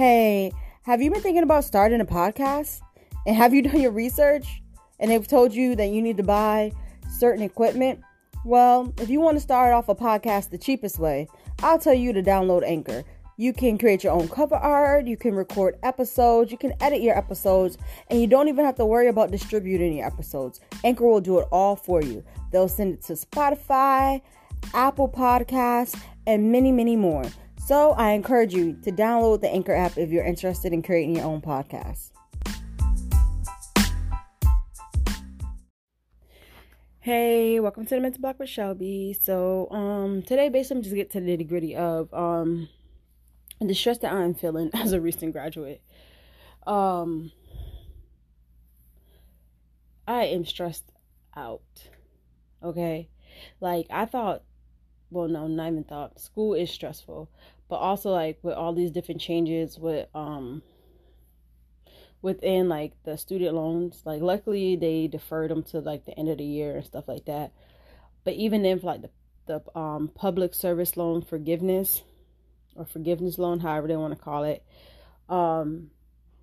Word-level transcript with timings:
Hey, 0.00 0.50
have 0.84 1.02
you 1.02 1.10
been 1.10 1.20
thinking 1.20 1.42
about 1.42 1.62
starting 1.62 2.00
a 2.00 2.06
podcast? 2.06 2.80
And 3.26 3.36
have 3.36 3.52
you 3.52 3.60
done 3.70 3.82
your 3.82 3.90
research? 3.90 4.62
And 4.98 5.10
they've 5.10 5.28
told 5.28 5.52
you 5.52 5.76
that 5.76 5.88
you 5.88 6.00
need 6.00 6.16
to 6.16 6.22
buy 6.22 6.72
certain 7.18 7.42
equipment? 7.42 8.00
Well, 8.46 8.94
if 8.96 9.10
you 9.10 9.20
want 9.20 9.36
to 9.36 9.42
start 9.42 9.74
off 9.74 9.90
a 9.90 9.94
podcast 9.94 10.48
the 10.48 10.56
cheapest 10.56 10.98
way, 10.98 11.28
I'll 11.62 11.78
tell 11.78 11.92
you 11.92 12.14
to 12.14 12.22
download 12.22 12.62
Anchor. 12.64 13.04
You 13.36 13.52
can 13.52 13.76
create 13.76 14.02
your 14.02 14.14
own 14.14 14.26
cover 14.28 14.54
art, 14.54 15.06
you 15.06 15.18
can 15.18 15.34
record 15.34 15.76
episodes, 15.82 16.50
you 16.50 16.56
can 16.56 16.72
edit 16.80 17.02
your 17.02 17.18
episodes, 17.18 17.76
and 18.08 18.18
you 18.18 18.26
don't 18.26 18.48
even 18.48 18.64
have 18.64 18.76
to 18.76 18.86
worry 18.86 19.08
about 19.08 19.30
distributing 19.30 19.98
your 19.98 20.06
episodes. 20.06 20.60
Anchor 20.82 21.06
will 21.06 21.20
do 21.20 21.40
it 21.40 21.48
all 21.52 21.76
for 21.76 22.00
you. 22.00 22.24
They'll 22.52 22.68
send 22.68 22.94
it 22.94 23.02
to 23.02 23.12
Spotify, 23.12 24.22
Apple 24.72 25.10
Podcasts, 25.10 26.00
and 26.26 26.50
many, 26.50 26.72
many 26.72 26.96
more. 26.96 27.24
So 27.70 27.92
I 27.92 28.14
encourage 28.14 28.52
you 28.52 28.72
to 28.82 28.90
download 28.90 29.42
the 29.42 29.48
Anchor 29.48 29.72
app 29.72 29.96
if 29.96 30.10
you're 30.10 30.24
interested 30.24 30.72
in 30.72 30.82
creating 30.82 31.14
your 31.14 31.24
own 31.26 31.40
podcast. 31.40 32.10
Hey, 36.98 37.60
welcome 37.60 37.86
to 37.86 37.94
the 37.94 38.00
Mental 38.00 38.20
Block 38.20 38.40
with 38.40 38.48
Shelby. 38.48 39.12
So, 39.12 39.70
um, 39.70 40.22
today 40.22 40.48
basically 40.48 40.78
I'm 40.78 40.82
just 40.82 40.96
get 40.96 41.10
to 41.12 41.20
the 41.20 41.26
nitty 41.28 41.48
gritty 41.48 41.76
of 41.76 42.12
um 42.12 42.68
the 43.60 43.72
stress 43.72 43.98
that 43.98 44.12
I'm 44.12 44.34
feeling 44.34 44.70
as 44.74 44.92
a 44.92 45.00
recent 45.00 45.32
graduate. 45.32 45.80
Um, 46.66 47.30
I 50.08 50.24
am 50.24 50.44
stressed 50.44 50.90
out. 51.36 51.62
Okay, 52.64 53.10
like 53.60 53.86
I 53.90 54.06
thought. 54.06 54.42
Well, 55.12 55.26
no, 55.26 55.48
not 55.48 55.72
even 55.72 55.82
thought. 55.82 56.20
School 56.20 56.54
is 56.54 56.70
stressful, 56.70 57.28
but 57.70 57.76
also 57.76 58.10
like 58.10 58.38
with 58.42 58.54
all 58.54 58.74
these 58.74 58.90
different 58.90 59.20
changes 59.20 59.78
with 59.78 60.08
um 60.14 60.60
within 62.20 62.68
like 62.68 62.92
the 63.04 63.16
student 63.16 63.54
loans. 63.54 64.02
Like 64.04 64.20
luckily 64.20 64.76
they 64.76 65.06
deferred 65.06 65.50
them 65.50 65.62
to 65.64 65.78
like 65.78 66.04
the 66.04 66.18
end 66.18 66.28
of 66.28 66.38
the 66.38 66.44
year 66.44 66.76
and 66.76 66.84
stuff 66.84 67.08
like 67.08 67.26
that. 67.26 67.52
But 68.24 68.34
even 68.34 68.62
then, 68.62 68.80
for 68.80 68.86
like 68.86 69.02
the 69.02 69.10
the 69.46 69.78
um 69.78 70.10
public 70.14 70.52
service 70.52 70.96
loan 70.96 71.22
forgiveness 71.22 72.02
or 72.74 72.84
forgiveness 72.84 73.38
loan, 73.38 73.60
however 73.60 73.88
they 73.88 73.96
want 73.96 74.16
to 74.16 74.22
call 74.22 74.44
it. 74.44 74.64
Um, 75.28 75.90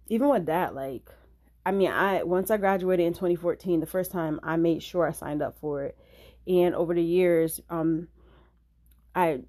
even 0.08 0.30
with 0.30 0.46
that, 0.46 0.74
like, 0.74 1.10
I 1.66 1.72
mean, 1.72 1.92
I 1.92 2.24
once 2.24 2.50
I 2.50 2.58
graduated 2.58 3.06
in 3.06 3.14
2014, 3.14 3.82
the 3.82 3.86
first 3.86 4.12
time 4.12 4.40
I 4.44 4.56
made 4.56 4.82
sure 4.82 5.06
I 5.06 5.12
signed 5.12 5.42
up 5.42 5.60
for 5.60 5.84
it, 5.84 5.98
and 6.48 6.74
over 6.74 6.94
the 6.94 7.04
years, 7.04 7.60
um, 7.70 8.08
I 9.14 9.42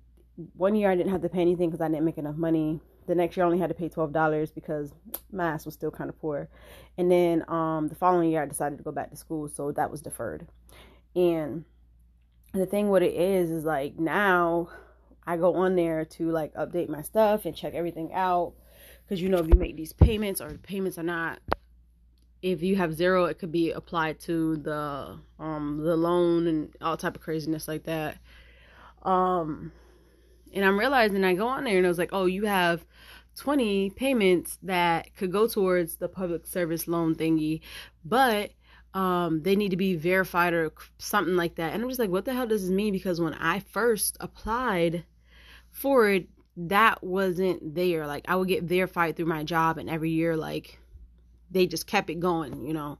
one 0.54 0.76
year 0.76 0.90
I 0.90 0.96
didn't 0.96 1.12
have 1.12 1.22
to 1.22 1.28
pay 1.28 1.40
anything 1.40 1.68
because 1.70 1.80
I 1.80 1.88
didn't 1.88 2.04
make 2.04 2.18
enough 2.18 2.36
money. 2.36 2.80
The 3.06 3.14
next 3.14 3.36
year 3.36 3.44
I 3.44 3.46
only 3.46 3.58
had 3.58 3.68
to 3.68 3.74
pay 3.74 3.88
twelve 3.88 4.12
dollars 4.12 4.50
because 4.50 4.92
my 5.32 5.46
ass 5.46 5.64
was 5.64 5.74
still 5.74 5.90
kind 5.90 6.10
of 6.10 6.20
poor, 6.20 6.48
and 6.96 7.10
then 7.10 7.44
um, 7.48 7.88
the 7.88 7.94
following 7.94 8.30
year 8.30 8.42
I 8.42 8.46
decided 8.46 8.78
to 8.78 8.84
go 8.84 8.92
back 8.92 9.10
to 9.10 9.16
school, 9.16 9.48
so 9.48 9.72
that 9.72 9.90
was 9.90 10.02
deferred. 10.02 10.46
And 11.16 11.64
the 12.52 12.66
thing 12.66 12.88
what 12.88 13.02
it 13.02 13.14
is 13.14 13.50
is 13.50 13.64
like 13.64 13.98
now 13.98 14.68
I 15.26 15.36
go 15.36 15.54
on 15.56 15.76
there 15.76 16.04
to 16.04 16.30
like 16.30 16.54
update 16.54 16.88
my 16.88 17.02
stuff 17.02 17.44
and 17.44 17.54
check 17.54 17.74
everything 17.74 18.12
out. 18.12 18.54
Because 19.04 19.20
you 19.20 19.28
know, 19.28 19.38
if 19.38 19.46
you 19.48 19.58
make 19.58 19.76
these 19.76 19.92
payments 19.92 20.40
or 20.40 20.52
the 20.52 20.58
payments 20.58 20.98
are 20.98 21.02
not, 21.02 21.38
if 22.42 22.62
you 22.62 22.76
have 22.76 22.94
zero, 22.94 23.24
it 23.24 23.38
could 23.38 23.52
be 23.52 23.72
applied 23.72 24.20
to 24.20 24.56
the 24.56 25.18
um 25.38 25.78
the 25.82 25.96
loan 25.96 26.46
and 26.46 26.74
all 26.80 26.96
type 26.96 27.16
of 27.16 27.22
craziness 27.22 27.66
like 27.66 27.84
that. 27.84 28.18
Um, 29.02 29.72
and 30.54 30.64
I'm 30.64 30.78
realizing 30.78 31.24
I 31.24 31.34
go 31.34 31.48
on 31.48 31.64
there 31.64 31.76
and 31.76 31.86
I 31.86 31.88
was 31.88 31.98
like, 31.98 32.10
oh, 32.12 32.26
you 32.26 32.46
have 32.46 32.84
20 33.36 33.90
payments 33.90 34.58
that 34.62 35.14
could 35.16 35.32
go 35.32 35.46
towards 35.46 35.96
the 35.96 36.08
public 36.08 36.46
service 36.46 36.88
loan 36.88 37.14
thingy, 37.14 37.60
but 38.04 38.50
um, 38.94 39.42
they 39.42 39.54
need 39.54 39.70
to 39.70 39.76
be 39.76 39.94
verified 39.94 40.54
or 40.54 40.72
something 40.98 41.36
like 41.36 41.56
that. 41.56 41.72
And 41.72 41.82
I'm 41.82 41.88
just 41.88 42.00
like, 42.00 42.10
what 42.10 42.24
the 42.24 42.32
hell 42.32 42.46
does 42.46 42.62
this 42.62 42.70
mean? 42.70 42.92
Because 42.92 43.20
when 43.20 43.34
I 43.34 43.60
first 43.60 44.16
applied 44.20 45.04
for 45.70 46.08
it, 46.10 46.28
that 46.58 47.04
wasn't 47.04 47.76
there 47.76 48.04
like 48.06 48.24
i 48.26 48.34
would 48.34 48.48
get 48.48 48.64
verified 48.64 49.14
through 49.14 49.26
my 49.26 49.44
job 49.44 49.78
and 49.78 49.88
every 49.88 50.10
year 50.10 50.36
like 50.36 50.80
they 51.52 51.66
just 51.68 51.86
kept 51.86 52.10
it 52.10 52.18
going 52.18 52.66
you 52.66 52.72
know 52.72 52.98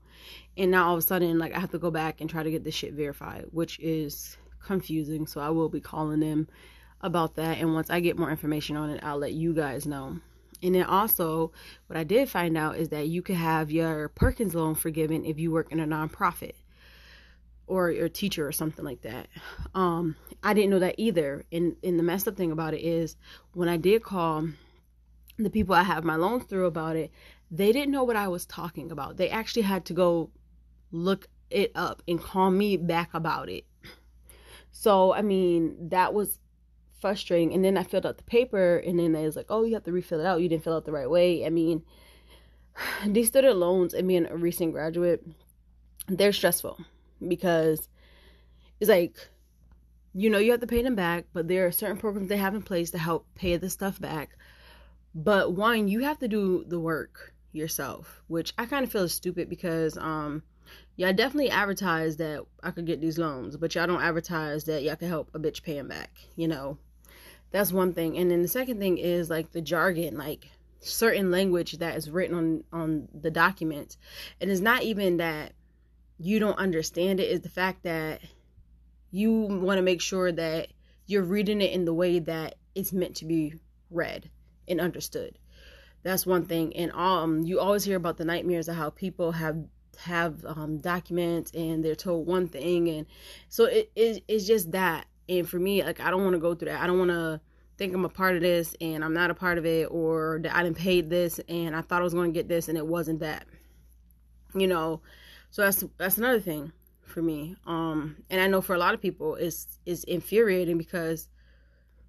and 0.55 0.71
now 0.71 0.87
all 0.87 0.93
of 0.93 0.99
a 0.99 1.01
sudden 1.01 1.37
like 1.37 1.53
i 1.53 1.59
have 1.59 1.71
to 1.71 1.77
go 1.77 1.91
back 1.91 2.21
and 2.21 2.29
try 2.29 2.41
to 2.41 2.51
get 2.51 2.63
this 2.63 2.73
shit 2.73 2.93
verified 2.93 3.45
which 3.51 3.77
is 3.79 4.37
confusing 4.63 5.27
so 5.27 5.41
i 5.41 5.49
will 5.49 5.67
be 5.67 5.81
calling 5.81 6.21
them 6.21 6.47
about 7.01 7.35
that 7.35 7.57
and 7.57 7.73
once 7.73 7.89
i 7.89 7.99
get 7.99 8.17
more 8.17 8.29
information 8.29 8.75
on 8.75 8.89
it 8.89 9.03
i'll 9.03 9.17
let 9.17 9.33
you 9.33 9.53
guys 9.53 9.85
know 9.85 10.17
and 10.61 10.75
then 10.75 10.83
also 10.83 11.51
what 11.87 11.97
i 11.97 12.03
did 12.03 12.29
find 12.29 12.57
out 12.57 12.77
is 12.77 12.89
that 12.89 13.07
you 13.07 13.21
could 13.21 13.35
have 13.35 13.71
your 13.71 14.09
perkins 14.09 14.53
loan 14.53 14.75
forgiven 14.75 15.25
if 15.25 15.39
you 15.39 15.51
work 15.51 15.71
in 15.71 15.79
a 15.79 15.87
nonprofit 15.87 16.53
or 17.69 17.91
your 17.91 18.09
teacher 18.09 18.45
or 18.45 18.51
something 18.51 18.83
like 18.83 19.01
that. 19.03 19.27
Um, 19.75 20.15
I 20.43 20.53
didn't 20.53 20.71
know 20.71 20.79
that 20.79 20.95
either. 20.97 21.45
And 21.51 21.77
and 21.83 21.97
the 21.97 22.03
messed 22.03 22.27
up 22.27 22.35
thing 22.35 22.51
about 22.51 22.73
it 22.73 22.81
is 22.81 23.15
when 23.53 23.69
I 23.69 23.77
did 23.77 24.03
call 24.03 24.49
the 25.37 25.49
people 25.49 25.75
I 25.75 25.83
have 25.83 26.03
my 26.03 26.15
loans 26.15 26.43
through 26.45 26.65
about 26.65 26.97
it, 26.97 27.11
they 27.49 27.71
didn't 27.71 27.91
know 27.91 28.03
what 28.03 28.17
I 28.17 28.27
was 28.27 28.45
talking 28.45 28.91
about. 28.91 29.15
They 29.15 29.29
actually 29.29 29.61
had 29.61 29.85
to 29.85 29.93
go 29.93 30.31
look 30.91 31.27
it 31.49 31.71
up 31.75 32.01
and 32.07 32.21
call 32.21 32.51
me 32.51 32.75
back 32.75 33.13
about 33.13 33.49
it. 33.49 33.65
So 34.71 35.13
I 35.13 35.21
mean 35.21 35.89
that 35.89 36.13
was 36.13 36.39
frustrating. 36.99 37.53
And 37.53 37.63
then 37.63 37.77
I 37.77 37.83
filled 37.83 38.05
out 38.05 38.17
the 38.17 38.23
paper 38.23 38.77
and 38.77 38.99
then 38.99 39.13
they 39.13 39.25
was 39.25 39.35
like, 39.35 39.47
Oh, 39.49 39.63
you 39.63 39.73
have 39.73 39.83
to 39.83 39.91
refill 39.91 40.19
it 40.19 40.25
out. 40.25 40.41
You 40.41 40.49
didn't 40.49 40.63
fill 40.63 40.75
out 40.75 40.85
the 40.85 40.91
right 40.91 41.09
way. 41.09 41.45
I 41.45 41.49
mean 41.49 41.83
these 43.05 43.27
student 43.27 43.57
loans 43.57 43.93
and 43.93 44.07
being 44.07 44.25
a 44.25 44.35
recent 44.35 44.73
graduate, 44.73 45.25
they're 46.07 46.33
stressful 46.33 46.79
because 47.27 47.87
it's 48.79 48.89
like 48.89 49.29
you 50.13 50.29
know 50.29 50.39
you 50.39 50.51
have 50.51 50.59
to 50.59 50.67
pay 50.67 50.81
them 50.81 50.95
back 50.95 51.25
but 51.33 51.47
there 51.47 51.65
are 51.67 51.71
certain 51.71 51.97
programs 51.97 52.29
they 52.29 52.37
have 52.37 52.55
in 52.55 52.61
place 52.61 52.91
to 52.91 52.97
help 52.97 53.27
pay 53.35 53.57
the 53.57 53.69
stuff 53.69 53.99
back 53.99 54.37
but 55.13 55.53
one 55.53 55.87
you 55.87 55.99
have 55.99 56.17
to 56.17 56.27
do 56.27 56.63
the 56.67 56.79
work 56.79 57.33
yourself 57.51 58.23
which 58.27 58.53
i 58.57 58.65
kind 58.65 58.83
of 58.83 58.91
feel 58.91 59.03
is 59.03 59.13
stupid 59.13 59.49
because 59.49 59.97
um 59.97 60.41
yeah 60.95 61.11
definitely 61.11 61.49
advertise 61.49 62.17
that 62.17 62.43
i 62.63 62.71
could 62.71 62.85
get 62.85 63.01
these 63.01 63.17
loans 63.17 63.57
but 63.57 63.75
y'all 63.75 63.87
don't 63.87 64.01
advertise 64.01 64.63
that 64.63 64.83
y'all 64.83 64.95
can 64.95 65.07
help 65.07 65.29
a 65.33 65.39
bitch 65.39 65.61
pay 65.61 65.75
them 65.75 65.87
back 65.87 66.11
you 66.35 66.47
know 66.47 66.77
that's 67.51 67.71
one 67.71 67.93
thing 67.93 68.17
and 68.17 68.29
then 68.29 68.41
the 68.41 68.47
second 68.47 68.79
thing 68.79 68.97
is 68.97 69.29
like 69.29 69.51
the 69.51 69.61
jargon 69.61 70.17
like 70.17 70.49
certain 70.81 71.29
language 71.29 71.73
that 71.73 71.97
is 71.97 72.09
written 72.09 72.35
on 72.35 72.63
on 72.71 73.07
the 73.13 73.31
documents 73.31 73.97
and 74.39 74.49
it's 74.49 74.61
not 74.61 74.83
even 74.83 75.17
that 75.17 75.53
you 76.17 76.39
don't 76.39 76.57
understand 76.57 77.19
it 77.19 77.29
is 77.29 77.41
the 77.41 77.49
fact 77.49 77.83
that 77.83 78.21
you 79.11 79.31
want 79.31 79.77
to 79.77 79.81
make 79.81 80.01
sure 80.01 80.31
that 80.31 80.67
you're 81.05 81.23
reading 81.23 81.61
it 81.61 81.71
in 81.71 81.85
the 81.85 81.93
way 81.93 82.19
that 82.19 82.55
it's 82.75 82.93
meant 82.93 83.15
to 83.15 83.25
be 83.25 83.55
read 83.89 84.29
and 84.67 84.79
understood. 84.79 85.37
That's 86.03 86.25
one 86.25 86.45
thing. 86.45 86.75
And 86.75 86.91
um, 86.91 87.43
you 87.43 87.59
always 87.59 87.83
hear 87.83 87.97
about 87.97 88.17
the 88.17 88.25
nightmares 88.25 88.67
of 88.67 88.75
how 88.75 88.91
people 88.91 89.31
have 89.31 89.57
have 89.97 90.45
um, 90.45 90.77
documents 90.77 91.51
and 91.51 91.83
they're 91.83 91.93
told 91.93 92.25
one 92.25 92.47
thing, 92.47 92.87
and 92.87 93.05
so 93.49 93.65
it, 93.65 93.91
it 93.95 94.23
it's 94.27 94.47
just 94.47 94.71
that. 94.71 95.05
And 95.29 95.47
for 95.47 95.59
me, 95.59 95.83
like 95.83 96.01
I 96.01 96.09
don't 96.09 96.23
want 96.23 96.33
to 96.33 96.39
go 96.39 96.55
through 96.55 96.69
that. 96.69 96.81
I 96.81 96.87
don't 96.87 96.97
want 96.97 97.11
to 97.11 97.39
think 97.77 97.93
I'm 97.93 98.03
a 98.03 98.09
part 98.09 98.35
of 98.35 98.41
this 98.41 98.75
and 98.81 99.05
I'm 99.05 99.13
not 99.13 99.31
a 99.31 99.33
part 99.33 99.57
of 99.57 99.65
it, 99.65 99.87
or 99.89 100.39
that 100.43 100.53
I 100.53 100.63
didn't 100.63 100.77
pay 100.77 100.99
this 101.01 101.39
and 101.47 101.75
I 101.75 101.81
thought 101.81 102.01
I 102.01 102.03
was 102.03 102.13
going 102.13 102.33
to 102.33 102.37
get 102.37 102.49
this 102.49 102.67
and 102.67 102.77
it 102.77 102.85
wasn't 102.85 103.19
that. 103.21 103.45
You 104.55 104.67
know, 104.67 105.01
so 105.51 105.61
that's 105.61 105.83
that's 105.97 106.17
another 106.17 106.39
thing 106.41 106.73
for 107.03 107.21
me. 107.21 107.55
Um, 107.65 108.23
and 108.29 108.41
I 108.41 108.47
know 108.47 108.61
for 108.61 108.75
a 108.75 108.79
lot 108.79 108.93
of 108.93 109.01
people, 109.01 109.35
it's 109.35 109.79
is 109.85 110.03
infuriating 110.05 110.77
because 110.77 111.29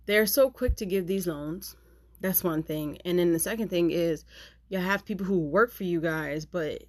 they're 0.07 0.27
so 0.27 0.51
quick 0.51 0.77
to 0.77 0.87
give 0.87 1.07
these 1.07 1.27
loans. 1.27 1.77
That's 2.21 2.43
one 2.43 2.63
thing. 2.63 2.99
And 3.05 3.19
then 3.19 3.33
the 3.33 3.39
second 3.39 3.69
thing 3.69 3.91
is 3.91 4.25
you 4.69 4.79
have 4.79 5.05
people 5.05 5.27
who 5.27 5.39
work 5.39 5.73
for 5.73 5.85
you 5.85 6.01
guys, 6.01 6.47
but 6.47 6.85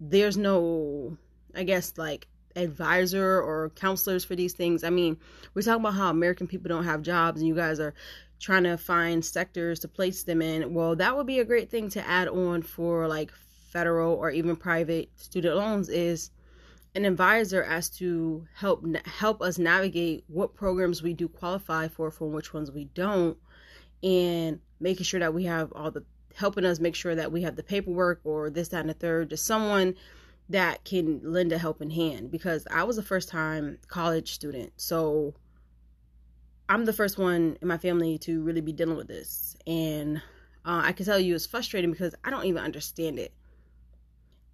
there's 0.00 0.36
no, 0.36 1.16
I 1.54 1.64
guess, 1.64 1.94
like 1.96 2.26
advisor 2.56 3.40
or 3.40 3.70
counselors 3.70 4.24
for 4.24 4.36
these 4.36 4.52
things. 4.52 4.84
I 4.84 4.90
mean, 4.90 5.18
we're 5.54 5.62
talking 5.62 5.80
about 5.80 5.94
how 5.94 6.10
American 6.10 6.46
people 6.46 6.68
don't 6.68 6.84
have 6.84 7.02
jobs 7.02 7.40
and 7.40 7.48
you 7.48 7.54
guys 7.54 7.80
are 7.80 7.94
trying 8.40 8.64
to 8.64 8.76
find 8.76 9.24
sectors 9.24 9.80
to 9.80 9.88
place 9.88 10.22
them 10.22 10.42
in. 10.42 10.74
Well, 10.74 10.96
that 10.96 11.16
would 11.16 11.26
be 11.26 11.40
a 11.40 11.44
great 11.44 11.70
thing 11.70 11.90
to 11.90 12.06
add 12.06 12.28
on 12.28 12.62
for 12.62 13.08
like 13.08 13.32
federal 13.72 14.14
or 14.14 14.30
even 14.30 14.56
private 14.56 15.10
student 15.16 15.56
loans 15.56 15.88
is 15.88 16.30
an 16.94 17.04
advisor 17.04 17.62
as 17.62 17.90
to 17.90 18.46
help 18.54 18.84
help 19.04 19.42
us 19.42 19.58
navigate 19.58 20.24
what 20.28 20.54
programs 20.54 21.02
we 21.02 21.12
do 21.12 21.26
qualify 21.26 21.88
for 21.88 22.10
from 22.10 22.32
which 22.32 22.54
ones 22.54 22.70
we 22.70 22.84
don't 22.84 23.36
and 24.04 24.60
making 24.78 25.04
sure 25.04 25.18
that 25.18 25.34
we 25.34 25.44
have 25.44 25.72
all 25.72 25.90
the 25.90 26.04
helping 26.36 26.64
us 26.64 26.78
make 26.78 26.94
sure 26.94 27.16
that 27.16 27.32
we 27.32 27.42
have 27.42 27.56
the 27.56 27.62
paperwork 27.64 28.20
or 28.22 28.48
this 28.48 28.68
that 28.68 28.80
and 28.80 28.90
the 28.90 28.94
third 28.94 29.30
just 29.30 29.44
someone 29.44 29.94
that 30.48 30.84
can 30.84 31.20
lend 31.22 31.52
a 31.52 31.58
helping 31.58 31.90
hand 31.90 32.30
because 32.30 32.66
i 32.70 32.84
was 32.84 32.98
a 32.98 33.02
first 33.02 33.28
time 33.28 33.78
college 33.88 34.32
student 34.32 34.72
so 34.76 35.34
i'm 36.68 36.84
the 36.84 36.92
first 36.92 37.18
one 37.18 37.56
in 37.62 37.68
my 37.68 37.78
family 37.78 38.18
to 38.18 38.42
really 38.42 38.60
be 38.60 38.72
dealing 38.72 38.96
with 38.96 39.08
this 39.08 39.56
and 39.66 40.20
uh, 40.64 40.80
I 40.84 40.92
can 40.92 41.04
tell 41.04 41.18
you 41.18 41.34
it's 41.34 41.46
frustrating 41.46 41.90
because 41.90 42.14
I 42.24 42.30
don't 42.30 42.46
even 42.46 42.62
understand 42.62 43.18
it. 43.18 43.32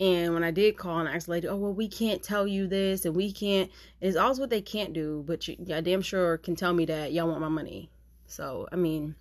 And 0.01 0.33
when 0.33 0.43
I 0.43 0.51
did 0.51 0.77
call 0.77 0.99
and 0.99 1.09
ask 1.09 1.27
the 1.27 1.33
lady, 1.33 1.47
oh, 1.47 1.57
well, 1.57 1.75
we 1.75 1.87
can't 1.87 2.23
tell 2.23 2.47
you 2.47 2.67
this 2.67 3.05
and 3.05 3.15
we 3.15 3.33
can't, 3.33 3.71
it's 4.01 4.17
always 4.17 4.41
what 4.41 4.51
they 4.51 4.63
can't 4.63 4.93
do, 4.93 5.23
but 5.27 5.47
you, 5.47 5.57
yeah, 5.61 5.81
damn 5.83 6.01
sure 6.01 6.39
can 6.39 6.57
tell 6.57 6.73
me 6.73 6.87
that 6.87 7.13
y'all 7.13 7.29
want 7.29 7.41
my 7.41 7.49
money. 7.49 7.91
So, 8.27 8.67
I 8.73 8.77
mean, 8.77 9.15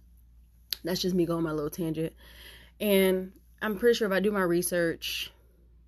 that's 0.83 1.01
just 1.01 1.15
me 1.15 1.25
going 1.25 1.43
my 1.43 1.51
little 1.51 1.69
tangent. 1.69 2.13
And 2.79 3.33
I'm 3.61 3.77
pretty 3.77 3.97
sure 3.97 4.07
if 4.07 4.13
I 4.13 4.21
do 4.21 4.31
my 4.31 4.41
research, 4.41 5.31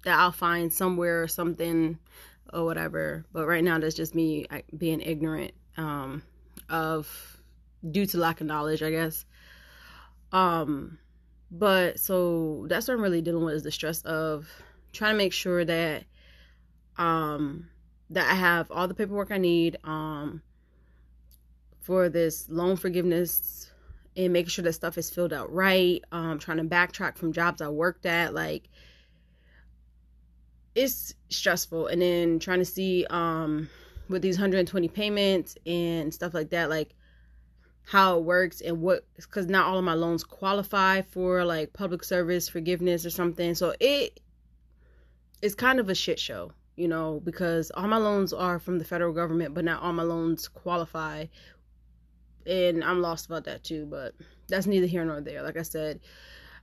that 0.03 0.17
I'll 0.17 0.31
find 0.31 0.71
somewhere 0.71 1.21
or 1.21 1.27
something 1.27 1.97
or 2.53 2.65
whatever. 2.65 3.25
But 3.31 3.47
right 3.47 3.63
now, 3.63 3.79
that's 3.79 3.95
just 3.95 4.15
me 4.15 4.47
being 4.75 5.01
ignorant 5.01 5.53
um, 5.77 6.23
of 6.69 7.37
due 7.89 8.05
to 8.07 8.17
lack 8.17 8.41
of 8.41 8.47
knowledge, 8.47 8.83
I 8.83 8.91
guess. 8.91 9.25
Um, 10.31 10.99
but 11.51 11.99
so 11.99 12.65
that's 12.69 12.87
what 12.87 12.93
I'm 12.95 13.01
really 13.01 13.21
dealing 13.21 13.43
with 13.43 13.55
is 13.55 13.63
the 13.63 13.71
stress 13.71 14.01
of 14.03 14.47
trying 14.93 15.13
to 15.13 15.17
make 15.17 15.33
sure 15.33 15.65
that 15.65 16.05
um 16.97 17.67
that 18.09 18.29
I 18.29 18.35
have 18.35 18.71
all 18.71 18.87
the 18.87 18.93
paperwork 18.93 19.31
I 19.31 19.37
need 19.37 19.77
um 19.83 20.41
for 21.81 22.09
this 22.09 22.47
loan 22.49 22.77
forgiveness 22.77 23.71
and 24.15 24.33
making 24.33 24.49
sure 24.49 24.63
that 24.63 24.73
stuff 24.73 24.97
is 24.97 25.09
filled 25.09 25.33
out 25.33 25.51
right. 25.51 26.01
Um 26.11 26.39
trying 26.39 26.57
to 26.57 26.63
backtrack 26.63 27.17
from 27.17 27.33
jobs 27.33 27.61
I 27.61 27.67
worked 27.67 28.05
at 28.05 28.33
like 28.33 28.69
it's 30.75 31.13
stressful. 31.29 31.87
And 31.87 32.01
then 32.01 32.39
trying 32.39 32.59
to 32.59 32.65
see 32.65 33.05
um 33.09 33.69
with 34.09 34.21
these 34.21 34.37
120 34.37 34.87
payments 34.89 35.55
and 35.65 36.13
stuff 36.13 36.33
like 36.33 36.49
that 36.49 36.69
like 36.69 36.93
how 37.83 38.17
it 38.17 38.23
works 38.23 38.61
and 38.61 38.81
what 38.81 39.05
because 39.15 39.47
not 39.47 39.65
all 39.65 39.77
of 39.77 39.83
my 39.83 39.93
loans 39.93 40.23
qualify 40.23 41.01
for 41.01 41.45
like 41.45 41.73
public 41.73 42.03
service 42.03 42.47
forgiveness 42.47 43.05
or 43.05 43.09
something. 43.09 43.55
So 43.55 43.73
it 43.79 44.19
is 45.41 45.55
kind 45.55 45.79
of 45.79 45.89
a 45.89 45.95
shit 45.95 46.19
show 46.19 46.51
you 46.75 46.87
know 46.87 47.19
because 47.23 47.71
all 47.71 47.87
my 47.87 47.97
loans 47.97 48.31
are 48.33 48.59
from 48.59 48.77
the 48.77 48.85
federal 48.85 49.13
government 49.13 49.53
but 49.53 49.65
not 49.65 49.81
all 49.81 49.93
my 49.93 50.03
loans 50.03 50.47
qualify. 50.47 51.25
And 52.45 52.83
i'm 52.83 53.01
lost 53.01 53.27
about 53.27 53.45
that 53.45 53.63
too 53.63 53.85
but 53.85 54.13
that's 54.47 54.67
neither 54.67 54.87
here 54.87 55.05
nor 55.05 55.21
there. 55.21 55.41
Like 55.41 55.57
i 55.57 55.63
said 55.63 55.99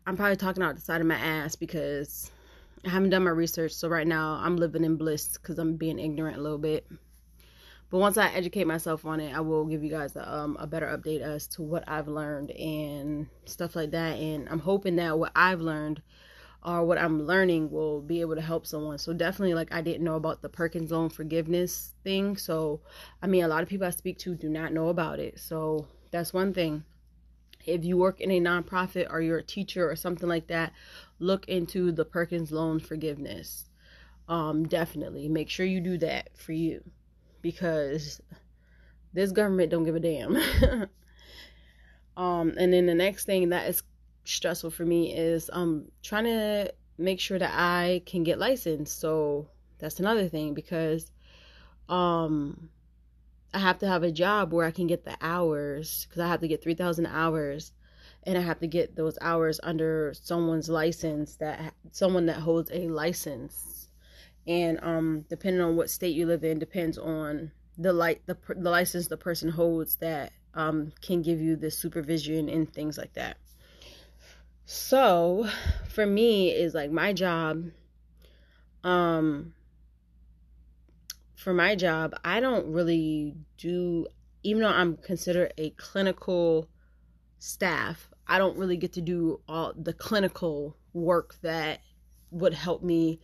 i'm 0.07 0.17
probably 0.17 0.37
talking 0.37 0.63
out 0.63 0.75
the 0.77 0.81
side 0.81 1.01
of 1.01 1.07
my 1.07 1.17
ass 1.17 1.57
because 1.57 2.31
i 2.85 2.89
haven't 2.89 3.11
done 3.11 3.25
my 3.25 3.31
research 3.31 3.73
so 3.73 3.89
right 3.89 4.07
now 4.07 4.41
i'm 4.43 4.57
living 4.57 4.85
in 4.85 4.97
bliss 4.97 5.37
because 5.39 5.59
i'm 5.59 5.77
being 5.77 5.99
ignorant 5.99 6.37
a 6.37 6.41
little 6.41 6.59
bit 6.59 6.87
but 7.91 7.99
once 7.99 8.19
I 8.19 8.29
educate 8.29 8.67
myself 8.67 9.07
on 9.07 9.19
it, 9.19 9.35
I 9.35 9.41
will 9.41 9.65
give 9.65 9.83
you 9.83 9.91
guys 9.91 10.15
a, 10.15 10.31
um, 10.31 10.57
a 10.61 10.67
better 10.67 10.87
update 10.87 11.23
as 11.23 11.47
to 11.49 11.63
what 11.63 11.85
I've 11.89 12.09
learned 12.09 12.51
and 12.51 13.29
stuff 13.47 13.75
like 13.75 13.93
that. 13.93 14.19
And 14.19 14.47
I'm 14.51 14.59
hoping 14.59 14.97
that 14.97 15.19
what 15.19 15.33
I've 15.35 15.61
learned 15.61 16.03
or 16.63 16.85
what 16.85 16.99
I'm 16.99 17.23
learning 17.27 17.71
will 17.71 18.03
be 18.03 18.21
able 18.21 18.35
to 18.35 18.43
help 18.43 18.67
someone. 18.67 18.99
So 18.99 19.15
definitely, 19.15 19.55
like 19.55 19.73
I 19.73 19.81
didn't 19.81 20.05
know 20.05 20.17
about 20.17 20.43
the 20.43 20.51
Perkins 20.51 20.91
loan 20.91 21.09
forgiveness 21.09 21.95
thing. 22.05 22.37
So 22.37 22.83
I 23.23 23.27
mean, 23.27 23.45
a 23.45 23.49
lot 23.49 23.63
of 23.63 23.71
people 23.71 23.87
I 23.87 23.91
speak 23.91 24.19
to 24.19 24.35
do 24.35 24.51
not 24.51 24.73
know 24.75 24.89
about 24.89 25.19
it. 25.19 25.39
So 25.39 25.87
that's 26.11 26.35
one 26.35 26.53
thing. 26.53 26.85
If 27.69 27.85
you 27.85 27.97
work 27.97 28.21
in 28.21 28.31
a 28.31 28.41
nonprofit 28.41 29.07
or 29.11 29.21
you're 29.21 29.39
a 29.39 29.43
teacher 29.43 29.89
or 29.89 29.97
something 29.97 30.29
like 30.29 30.47
that, 30.49 30.73
look 31.19 31.49
into 31.49 31.93
the 31.93 32.05
Perkins 32.05 32.51
loan 32.51 32.81
forgiveness. 32.81 33.69
Um, 34.29 34.67
definitely 34.67 35.29
make 35.29 35.49
sure 35.49 35.65
you 35.65 35.81
do 35.81 35.99
that 35.99 36.31
for 36.37 36.53
you 36.53 36.83
because 37.41 38.21
this 39.13 39.33
government 39.33 39.71
don't 39.71 39.85
give 39.85 39.97
a 39.97 40.01
damn. 40.01 40.37
um, 42.17 42.55
and 42.59 42.73
then 42.73 42.87
the 42.87 42.95
next 42.95 43.25
thing 43.25 43.51
that 43.51 43.69
is 43.69 43.83
stressful 44.25 44.71
for 44.71 44.85
me 44.85 45.15
is 45.17 45.49
um 45.55 45.87
trying 46.03 46.25
to 46.25 46.71
make 46.99 47.19
sure 47.19 47.39
that 47.39 47.53
I 47.55 48.03
can 48.05 48.25
get 48.25 48.39
licensed. 48.39 49.01
So 49.01 49.49
that's 49.79 50.01
another 50.01 50.29
thing 50.29 50.55
because 50.55 51.11
um 51.89 52.69
I 53.53 53.59
have 53.59 53.79
to 53.79 53.89
have 53.89 54.03
a 54.03 54.13
job 54.13 54.53
where 54.53 54.67
I 54.67 54.71
can 54.71 54.87
get 54.87 55.05
the 55.05 55.17
hours 55.21 56.07
because 56.09 56.21
I 56.21 56.29
have 56.29 56.41
to 56.41 56.49
get 56.49 56.63
3,000 56.63 57.07
hours 57.07 57.73
and 58.25 58.37
I 58.37 58.43
have 58.43 58.61
to 58.61 58.67
get 58.67 58.95
those 58.95 59.17
hours 59.21 59.59
under 59.63 60.13
someone's 60.21 60.69
license 60.69 61.37
that 61.37 61.73
someone 61.93 62.27
that 62.27 62.37
holds 62.37 62.71
a 62.73 62.89
license. 62.89 63.89
And 64.47 64.79
um, 64.83 65.25
depending 65.29 65.63
on 65.63 65.77
what 65.77 65.91
state 65.91 66.15
you 66.15 66.27
live 66.27 66.45
in 66.45 66.59
depends 66.59 66.99
on 66.99 67.53
the 67.79 67.93
light 67.93 68.21
the, 68.27 68.37
the 68.49 68.71
license 68.71 69.07
the 69.07 69.17
person 69.17 69.49
holds 69.49 69.97
that 69.97 70.33
um, 70.55 70.93
can 71.01 71.23
give 71.23 71.41
you 71.41 71.57
the 71.57 71.71
supervision 71.71 72.49
and 72.49 72.73
things 72.73 72.99
like 72.99 73.15
that. 73.15 73.37
So 74.67 75.49
for 75.89 76.05
me 76.05 76.51
is 76.51 76.75
like 76.75 76.91
my 76.91 77.13
job 77.13 77.71
um 78.85 79.55
for 81.49 81.55
my 81.55 81.75
job 81.75 82.15
i 82.27 82.41
don't 82.41 82.67
really 82.67 83.35
do 83.57 84.07
even 84.43 84.61
though 84.61 84.69
i'm 84.69 84.99
considered 84.99 85.51
a 85.57 85.71
clinical 85.71 86.69
staff 87.39 88.11
i 88.27 88.37
don't 88.37 88.59
really 88.59 88.77
get 88.77 88.93
to 88.93 89.01
do 89.01 89.41
all 89.49 89.73
the 89.75 89.95
clinical 89.95 90.77
work 90.93 91.37
that 91.41 91.81
would 92.31 92.53
help 92.53 92.83
me 92.83 93.19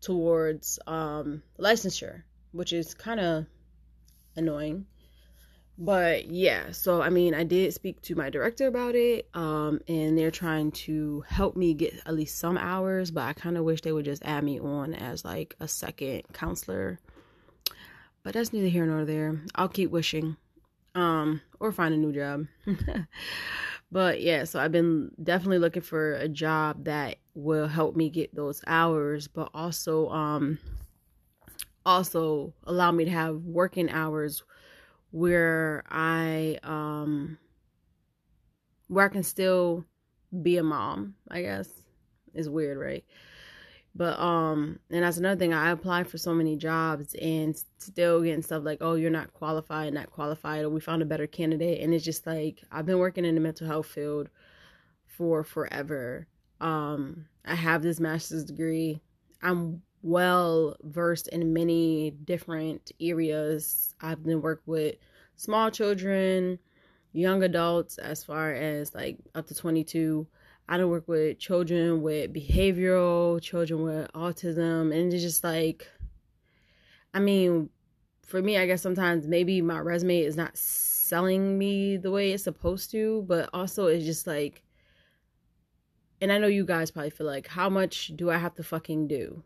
towards 0.00 0.78
um, 0.86 1.42
licensure, 1.58 2.22
which 2.52 2.72
is 2.72 2.94
kind 2.94 3.20
of 3.20 3.46
annoying. 4.36 4.86
But 5.78 6.30
yeah, 6.30 6.70
so 6.70 7.02
I 7.02 7.10
mean, 7.10 7.34
I 7.34 7.44
did 7.44 7.74
speak 7.74 8.00
to 8.02 8.14
my 8.14 8.30
director 8.30 8.66
about 8.66 8.94
it, 8.94 9.28
um, 9.34 9.80
and 9.88 10.16
they're 10.16 10.30
trying 10.30 10.70
to 10.72 11.22
help 11.28 11.54
me 11.54 11.74
get 11.74 12.00
at 12.06 12.14
least 12.14 12.38
some 12.38 12.56
hours. 12.56 13.10
But 13.10 13.24
I 13.24 13.32
kind 13.34 13.58
of 13.58 13.64
wish 13.64 13.82
they 13.82 13.92
would 13.92 14.06
just 14.06 14.24
add 14.24 14.42
me 14.42 14.58
on 14.58 14.94
as 14.94 15.24
like 15.24 15.54
a 15.60 15.68
second 15.68 16.22
counselor. 16.32 16.98
But 18.26 18.34
that's 18.34 18.52
neither 18.52 18.66
here 18.66 18.84
nor 18.84 19.04
there. 19.04 19.40
I'll 19.54 19.68
keep 19.68 19.92
wishing, 19.92 20.36
um, 20.96 21.40
or 21.60 21.70
find 21.70 21.94
a 21.94 21.96
new 21.96 22.12
job. 22.12 22.46
But 23.92 24.20
yeah, 24.20 24.42
so 24.42 24.58
I've 24.58 24.72
been 24.72 25.12
definitely 25.22 25.60
looking 25.60 25.82
for 25.82 26.14
a 26.14 26.28
job 26.28 26.86
that 26.86 27.18
will 27.36 27.68
help 27.68 27.94
me 27.94 28.10
get 28.10 28.34
those 28.34 28.64
hours, 28.66 29.28
but 29.28 29.48
also 29.54 30.08
um 30.08 30.58
also 31.86 32.52
allow 32.64 32.90
me 32.90 33.04
to 33.04 33.12
have 33.12 33.36
working 33.44 33.90
hours 33.90 34.42
where 35.12 35.84
I 35.88 36.58
um 36.64 37.38
where 38.88 39.04
I 39.04 39.08
can 39.08 39.22
still 39.22 39.84
be 40.42 40.56
a 40.56 40.64
mom, 40.64 41.14
I 41.30 41.42
guess. 41.42 41.68
It's 42.34 42.48
weird, 42.48 42.76
right? 42.76 43.04
But 43.96 44.18
um, 44.20 44.78
and 44.90 45.02
that's 45.02 45.16
another 45.16 45.38
thing. 45.38 45.54
I 45.54 45.70
applied 45.70 46.06
for 46.06 46.18
so 46.18 46.34
many 46.34 46.56
jobs 46.56 47.14
and 47.14 47.56
still 47.78 48.20
getting 48.20 48.42
stuff 48.42 48.62
like, 48.62 48.78
"Oh, 48.82 48.94
you're 48.94 49.10
not 49.10 49.32
qualified, 49.32 49.94
not 49.94 50.10
qualified," 50.10 50.64
or 50.64 50.68
"We 50.68 50.80
found 50.80 51.00
a 51.00 51.06
better 51.06 51.26
candidate." 51.26 51.80
And 51.80 51.94
it's 51.94 52.04
just 52.04 52.26
like 52.26 52.62
I've 52.70 52.84
been 52.84 52.98
working 52.98 53.24
in 53.24 53.34
the 53.34 53.40
mental 53.40 53.66
health 53.66 53.86
field 53.86 54.28
for 55.06 55.42
forever. 55.42 56.26
Um, 56.60 57.24
I 57.46 57.54
have 57.54 57.82
this 57.82 57.98
master's 57.98 58.44
degree. 58.44 59.00
I'm 59.42 59.80
well 60.02 60.76
versed 60.82 61.28
in 61.28 61.54
many 61.54 62.10
different 62.10 62.92
areas. 63.00 63.94
I've 64.02 64.22
been 64.22 64.42
worked 64.42 64.68
with 64.68 64.96
small 65.36 65.70
children, 65.70 66.58
young 67.12 67.42
adults, 67.44 67.96
as 67.96 68.22
far 68.22 68.52
as 68.52 68.94
like 68.94 69.16
up 69.34 69.46
to 69.46 69.54
22 69.54 70.26
I 70.68 70.76
don't 70.76 70.90
work 70.90 71.06
with 71.06 71.38
children 71.38 72.02
with 72.02 72.34
behavioral, 72.34 73.40
children 73.40 73.82
with 73.82 74.12
autism, 74.12 74.92
and 74.92 75.12
it's 75.12 75.22
just 75.22 75.44
like, 75.44 75.88
I 77.14 77.20
mean, 77.20 77.70
for 78.24 78.42
me, 78.42 78.58
I 78.58 78.66
guess 78.66 78.82
sometimes 78.82 79.28
maybe 79.28 79.62
my 79.62 79.78
resume 79.78 80.20
is 80.20 80.36
not 80.36 80.56
selling 80.56 81.56
me 81.56 81.96
the 81.96 82.10
way 82.10 82.32
it's 82.32 82.42
supposed 82.42 82.90
to, 82.90 83.24
but 83.28 83.48
also 83.54 83.86
it's 83.86 84.04
just 84.04 84.26
like, 84.26 84.64
and 86.20 86.32
I 86.32 86.38
know 86.38 86.48
you 86.48 86.64
guys 86.64 86.90
probably 86.90 87.10
feel 87.10 87.26
like, 87.26 87.46
how 87.46 87.68
much 87.68 88.12
do 88.16 88.30
I 88.30 88.38
have 88.38 88.54
to 88.54 88.64
fucking 88.64 89.06
do? 89.06 89.44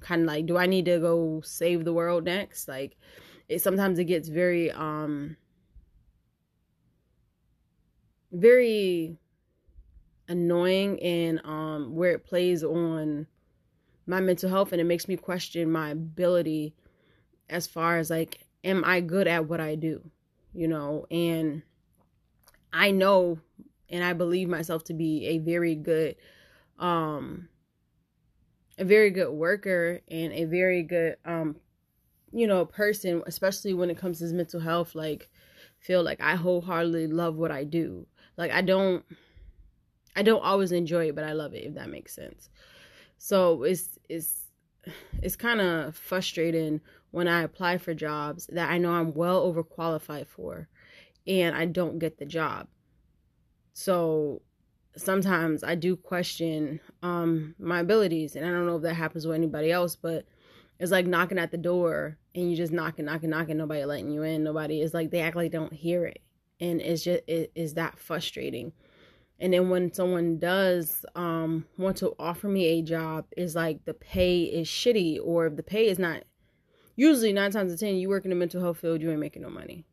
Kind 0.00 0.22
of 0.22 0.28
like, 0.28 0.46
do 0.46 0.56
I 0.56 0.66
need 0.66 0.84
to 0.84 1.00
go 1.00 1.40
save 1.42 1.84
the 1.84 1.92
world 1.92 2.24
next? 2.24 2.68
Like, 2.68 2.96
it 3.48 3.60
sometimes 3.62 3.98
it 3.98 4.04
gets 4.04 4.28
very, 4.28 4.70
um, 4.70 5.36
very 8.30 9.18
annoying 10.32 11.00
and 11.02 11.40
um 11.44 11.94
where 11.94 12.12
it 12.12 12.26
plays 12.26 12.64
on 12.64 13.26
my 14.06 14.20
mental 14.20 14.50
health 14.50 14.72
and 14.72 14.80
it 14.80 14.84
makes 14.84 15.06
me 15.06 15.16
question 15.16 15.70
my 15.70 15.90
ability 15.90 16.74
as 17.48 17.66
far 17.66 17.98
as 17.98 18.10
like 18.10 18.46
am 18.64 18.82
I 18.84 19.00
good 19.00 19.28
at 19.28 19.48
what 19.48 19.60
I 19.60 19.74
do 19.74 20.10
you 20.54 20.68
know? 20.68 21.06
And 21.10 21.62
I 22.72 22.90
know 22.90 23.38
and 23.88 24.02
I 24.04 24.12
believe 24.12 24.48
myself 24.48 24.84
to 24.84 24.94
be 24.94 25.26
a 25.26 25.38
very 25.38 25.74
good 25.74 26.16
um 26.78 27.48
a 28.78 28.84
very 28.84 29.10
good 29.10 29.30
worker 29.30 30.00
and 30.08 30.32
a 30.32 30.44
very 30.44 30.82
good 30.82 31.16
um 31.24 31.56
you 32.32 32.46
know 32.46 32.64
person 32.64 33.22
especially 33.26 33.74
when 33.74 33.90
it 33.90 33.98
comes 33.98 34.18
to 34.18 34.26
mental 34.26 34.60
health 34.60 34.94
like 34.94 35.28
feel 35.78 36.02
like 36.02 36.20
I 36.20 36.36
wholeheartedly 36.36 37.08
love 37.08 37.36
what 37.36 37.50
I 37.50 37.64
do. 37.64 38.06
Like 38.36 38.52
I 38.52 38.62
don't 38.62 39.04
I 40.14 40.22
don't 40.22 40.42
always 40.42 40.72
enjoy 40.72 41.08
it, 41.08 41.14
but 41.14 41.24
I 41.24 41.32
love 41.32 41.54
it 41.54 41.64
if 41.64 41.74
that 41.74 41.90
makes 41.90 42.14
sense. 42.14 42.50
So 43.18 43.62
it's 43.62 43.98
it's 44.08 44.42
it's 45.22 45.36
kind 45.36 45.60
of 45.60 45.96
frustrating 45.96 46.80
when 47.12 47.28
I 47.28 47.42
apply 47.42 47.78
for 47.78 47.94
jobs 47.94 48.46
that 48.52 48.70
I 48.70 48.78
know 48.78 48.92
I'm 48.92 49.14
well 49.14 49.50
overqualified 49.52 50.26
for 50.26 50.68
and 51.26 51.54
I 51.54 51.66
don't 51.66 51.98
get 51.98 52.18
the 52.18 52.24
job. 52.24 52.68
So 53.72 54.42
sometimes 54.96 55.64
I 55.64 55.74
do 55.74 55.96
question 55.96 56.80
um 57.02 57.54
my 57.58 57.80
abilities 57.80 58.36
and 58.36 58.44
I 58.44 58.50
don't 58.50 58.66
know 58.66 58.76
if 58.76 58.82
that 58.82 58.94
happens 58.94 59.26
with 59.26 59.36
anybody 59.36 59.70
else, 59.70 59.96
but 59.96 60.26
it's 60.78 60.90
like 60.90 61.06
knocking 61.06 61.38
at 61.38 61.52
the 61.52 61.58
door 61.58 62.18
and 62.34 62.50
you 62.50 62.56
just 62.56 62.72
knocking, 62.72 63.04
knocking, 63.04 63.30
knocking, 63.30 63.56
nobody 63.56 63.84
letting 63.84 64.10
you 64.10 64.22
in. 64.22 64.42
Nobody 64.42 64.80
is 64.80 64.92
like 64.92 65.10
they 65.10 65.20
act 65.20 65.36
like 65.36 65.52
they 65.52 65.58
don't 65.58 65.72
hear 65.72 66.06
it. 66.06 66.20
And 66.60 66.80
it's 66.80 67.04
just 67.04 67.22
it 67.28 67.52
is 67.54 67.74
that 67.74 67.98
frustrating. 67.98 68.72
And 69.42 69.52
then 69.52 69.70
when 69.70 69.92
someone 69.92 70.38
does 70.38 71.04
um 71.16 71.66
want 71.76 71.96
to 71.96 72.14
offer 72.16 72.46
me 72.46 72.64
a 72.66 72.82
job, 72.82 73.26
is 73.36 73.56
like 73.56 73.84
the 73.84 73.92
pay 73.92 74.44
is 74.44 74.68
shitty 74.68 75.18
or 75.22 75.48
if 75.48 75.56
the 75.56 75.64
pay 75.64 75.88
is 75.88 75.98
not 75.98 76.22
usually 76.94 77.32
nine 77.32 77.50
times 77.50 77.72
out 77.72 77.74
of 77.74 77.80
ten 77.80 77.96
you 77.96 78.08
work 78.08 78.24
in 78.24 78.30
the 78.30 78.36
mental 78.36 78.60
health 78.60 78.78
field, 78.78 79.02
you 79.02 79.10
ain't 79.10 79.18
making 79.18 79.42
no 79.42 79.50
money. 79.50 79.84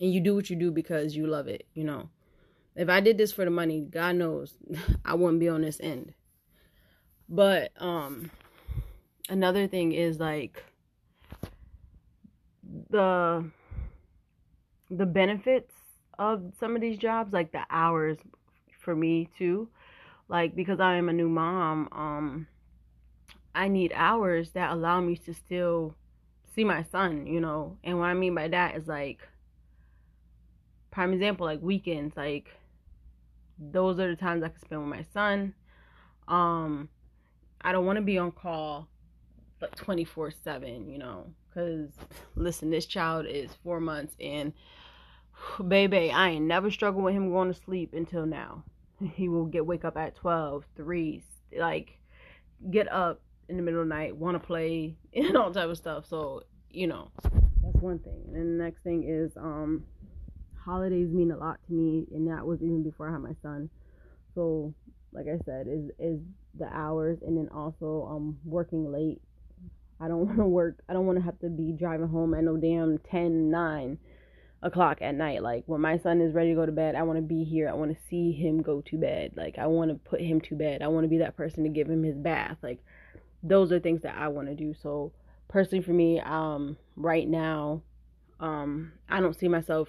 And 0.00 0.12
you 0.12 0.20
do 0.20 0.34
what 0.34 0.50
you 0.50 0.56
do 0.56 0.72
because 0.72 1.14
you 1.14 1.28
love 1.28 1.46
it, 1.46 1.68
you 1.74 1.84
know. 1.84 2.10
If 2.74 2.88
I 2.88 3.00
did 3.00 3.16
this 3.16 3.32
for 3.32 3.44
the 3.44 3.52
money, 3.52 3.86
God 3.88 4.16
knows 4.16 4.54
I 5.04 5.14
wouldn't 5.14 5.38
be 5.38 5.48
on 5.48 5.62
this 5.62 5.78
end. 5.80 6.12
But 7.28 7.70
um 7.80 8.32
another 9.28 9.68
thing 9.68 9.92
is 9.92 10.18
like 10.18 10.64
the 12.90 13.48
the 14.90 15.06
benefits 15.06 15.72
of 16.18 16.52
some 16.58 16.74
of 16.74 16.80
these 16.80 16.98
jobs, 16.98 17.32
like 17.32 17.52
the 17.52 17.62
hours 17.70 18.18
for 18.86 18.94
me 18.96 19.28
too. 19.36 19.68
Like 20.28 20.54
because 20.54 20.80
I 20.80 20.94
am 20.94 21.08
a 21.08 21.12
new 21.12 21.28
mom, 21.28 21.88
um 21.92 22.46
I 23.54 23.68
need 23.68 23.92
hours 23.94 24.52
that 24.52 24.70
allow 24.70 25.00
me 25.00 25.16
to 25.16 25.34
still 25.34 25.96
see 26.54 26.64
my 26.64 26.84
son, 26.84 27.26
you 27.26 27.40
know. 27.40 27.76
And 27.82 27.98
what 27.98 28.06
I 28.06 28.14
mean 28.14 28.34
by 28.34 28.48
that 28.48 28.76
is 28.76 28.86
like 28.86 29.26
prime 30.90 31.12
example, 31.12 31.46
like 31.46 31.60
weekends, 31.60 32.16
like 32.16 32.48
those 33.58 33.98
are 33.98 34.08
the 34.08 34.16
times 34.16 34.44
I 34.44 34.48
can 34.48 34.60
spend 34.60 34.80
with 34.80 34.90
my 34.90 35.04
son. 35.12 35.54
Um, 36.28 36.88
I 37.60 37.72
don't 37.72 37.86
want 37.86 37.96
to 37.96 38.02
be 38.02 38.18
on 38.18 38.30
call 38.30 38.88
but 39.58 39.74
24 39.76 40.30
7, 40.30 40.88
you 40.88 40.98
know, 40.98 41.26
because 41.48 41.90
listen, 42.34 42.70
this 42.70 42.86
child 42.86 43.26
is 43.26 43.50
four 43.64 43.80
months 43.80 44.14
and 44.20 44.52
baby, 45.68 46.10
I 46.10 46.30
ain't 46.30 46.46
never 46.46 46.70
struggled 46.70 47.04
with 47.04 47.14
him 47.14 47.30
going 47.30 47.52
to 47.52 47.58
sleep 47.58 47.94
until 47.94 48.26
now. 48.26 48.64
He 49.14 49.28
will 49.28 49.46
get 49.46 49.66
wake 49.66 49.84
up 49.84 49.96
at 49.96 50.16
12, 50.16 50.64
3, 50.76 51.22
like 51.58 51.98
get 52.70 52.90
up 52.90 53.20
in 53.48 53.56
the 53.56 53.62
middle 53.62 53.82
of 53.82 53.88
the 53.88 53.94
night, 53.94 54.16
want 54.16 54.40
to 54.40 54.46
play, 54.46 54.96
and 55.14 55.36
all 55.36 55.52
type 55.52 55.68
of 55.68 55.76
stuff. 55.76 56.06
So, 56.08 56.42
you 56.70 56.86
know, 56.86 57.10
that's 57.22 57.76
one 57.80 57.98
thing. 57.98 58.22
And 58.34 58.58
the 58.58 58.64
next 58.64 58.82
thing 58.82 59.04
is, 59.04 59.36
um, 59.36 59.84
holidays 60.64 61.08
mean 61.10 61.30
a 61.30 61.36
lot 61.36 61.60
to 61.66 61.72
me, 61.72 62.06
and 62.12 62.28
that 62.28 62.44
was 62.44 62.60
even 62.62 62.82
before 62.82 63.08
I 63.08 63.12
had 63.12 63.22
my 63.22 63.34
son. 63.42 63.70
So, 64.34 64.74
like 65.12 65.26
I 65.26 65.38
said, 65.44 65.66
is 65.68 65.90
is 65.98 66.20
the 66.58 66.66
hours, 66.66 67.18
and 67.22 67.36
then 67.36 67.48
also 67.54 68.06
um 68.10 68.38
working 68.44 68.90
late. 68.92 69.20
I 70.00 70.08
don't 70.08 70.26
want 70.26 70.38
to 70.38 70.46
work. 70.46 70.78
I 70.88 70.92
don't 70.92 71.06
want 71.06 71.18
to 71.18 71.24
have 71.24 71.38
to 71.40 71.48
be 71.48 71.72
driving 71.72 72.08
home 72.08 72.34
at 72.34 72.44
no 72.44 72.56
damn 72.56 72.98
10, 72.98 73.50
9 73.50 73.98
o'clock 74.66 74.98
at 75.00 75.14
night. 75.14 75.42
Like 75.42 75.64
when 75.66 75.80
my 75.80 75.98
son 75.98 76.20
is 76.20 76.34
ready 76.34 76.50
to 76.50 76.54
go 76.54 76.66
to 76.66 76.72
bed, 76.72 76.94
I 76.94 77.02
want 77.02 77.18
to 77.18 77.22
be 77.22 77.44
here. 77.44 77.68
I 77.68 77.74
want 77.74 77.96
to 77.96 78.04
see 78.08 78.32
him 78.32 78.60
go 78.60 78.82
to 78.82 78.98
bed. 78.98 79.32
Like 79.36 79.58
I 79.58 79.66
want 79.66 79.90
to 79.90 79.96
put 79.96 80.20
him 80.20 80.40
to 80.42 80.54
bed. 80.54 80.82
I 80.82 80.88
want 80.88 81.04
to 81.04 81.08
be 81.08 81.18
that 81.18 81.36
person 81.36 81.64
to 81.64 81.70
give 81.70 81.88
him 81.88 82.02
his 82.02 82.16
bath. 82.16 82.58
Like 82.62 82.84
those 83.42 83.72
are 83.72 83.80
things 83.80 84.02
that 84.02 84.16
I 84.16 84.28
want 84.28 84.48
to 84.48 84.54
do. 84.54 84.74
So 84.74 85.12
personally 85.48 85.82
for 85.82 85.92
me, 85.92 86.20
um, 86.20 86.76
right 86.96 87.28
now, 87.28 87.82
um, 88.40 88.92
I 89.08 89.20
don't 89.20 89.38
see 89.38 89.48
myself 89.48 89.88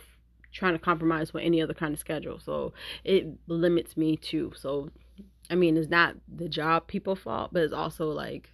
trying 0.53 0.73
to 0.73 0.79
compromise 0.79 1.33
with 1.33 1.43
any 1.43 1.61
other 1.61 1.73
kind 1.73 1.93
of 1.93 1.99
schedule. 1.99 2.39
So 2.39 2.73
it 3.03 3.27
limits 3.47 3.97
me 3.97 4.15
too. 4.15 4.53
So 4.55 4.91
I 5.49 5.55
mean, 5.55 5.77
it's 5.77 5.89
not 5.89 6.15
the 6.33 6.49
job 6.49 6.87
people 6.87 7.15
fault, 7.15 7.51
but 7.53 7.63
it's 7.63 7.73
also 7.73 8.09
like 8.11 8.51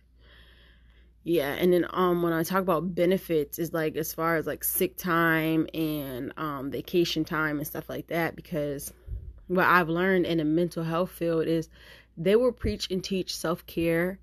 yeah, 1.24 1.54
and 1.54 1.72
then 1.72 1.86
um 1.92 2.22
when 2.22 2.34
I 2.34 2.44
talk 2.44 2.62
about 2.62 2.94
benefits 2.94 3.58
is 3.58 3.72
like 3.72 3.96
as 3.96 4.14
far 4.14 4.36
as 4.36 4.46
like 4.46 4.64
sick 4.64 4.98
time 4.98 5.68
and 5.74 6.34
um 6.36 6.70
vacation 6.70 7.24
time 7.24 7.58
and 7.58 7.68
stuff 7.68 7.88
like 7.88 8.08
that 8.08 8.36
because 8.36 8.92
what 9.48 9.66
I've 9.66 9.90
learned 9.90 10.26
in 10.26 10.40
the 10.40 10.46
mental 10.46 10.84
health 10.84 11.12
field 11.12 11.48
is 11.48 11.70
they 12.18 12.36
will 12.36 12.52
preach 12.52 12.92
and 12.92 13.04
teach 13.04 13.36
self-care 13.36 14.20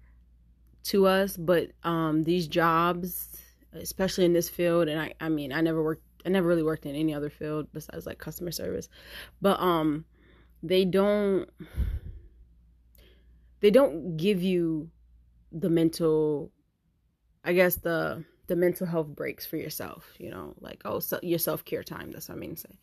to 0.85 1.07
us, 1.07 1.37
but 1.37 1.71
um 1.85 2.23
these 2.23 2.47
jobs, 2.47 3.28
especially 3.73 4.26
in 4.26 4.35
this 4.35 4.50
field 4.50 4.88
and 4.88 5.00
I 5.00 5.14
I 5.21 5.30
mean, 5.30 5.52
I 5.52 5.62
never 5.62 5.83
worked 5.83 6.02
I 6.26 6.28
never 6.28 6.49
really 6.49 6.62
worked 6.62 6.85
in 6.85 6.95
any 6.95 7.14
other 7.14 7.30
field 7.30 7.69
besides 7.73 8.04
like 8.04 8.19
customer 8.19 8.50
service. 8.50 8.90
But 9.40 9.59
um 9.59 10.04
they 10.62 10.85
don't 10.85 11.49
they 13.61 13.71
don't 13.71 14.19
give 14.19 14.42
you 14.42 14.90
the 15.50 15.71
mental 15.71 16.52
I 17.44 17.52
guess 17.52 17.76
the 17.76 18.25
the 18.47 18.56
mental 18.56 18.87
health 18.87 19.06
breaks 19.09 19.47
for 19.47 19.56
yourself, 19.56 20.12
you 20.18 20.30
know, 20.30 20.54
like 20.61 20.82
oh 20.85 20.99
so, 21.00 21.20
your 21.23 21.38
self-care 21.38 21.82
time, 21.82 22.11
that's 22.11 22.28
what 22.28 22.37
I 22.37 22.38
mean 22.38 22.54
to 22.56 22.61
say. 22.62 22.78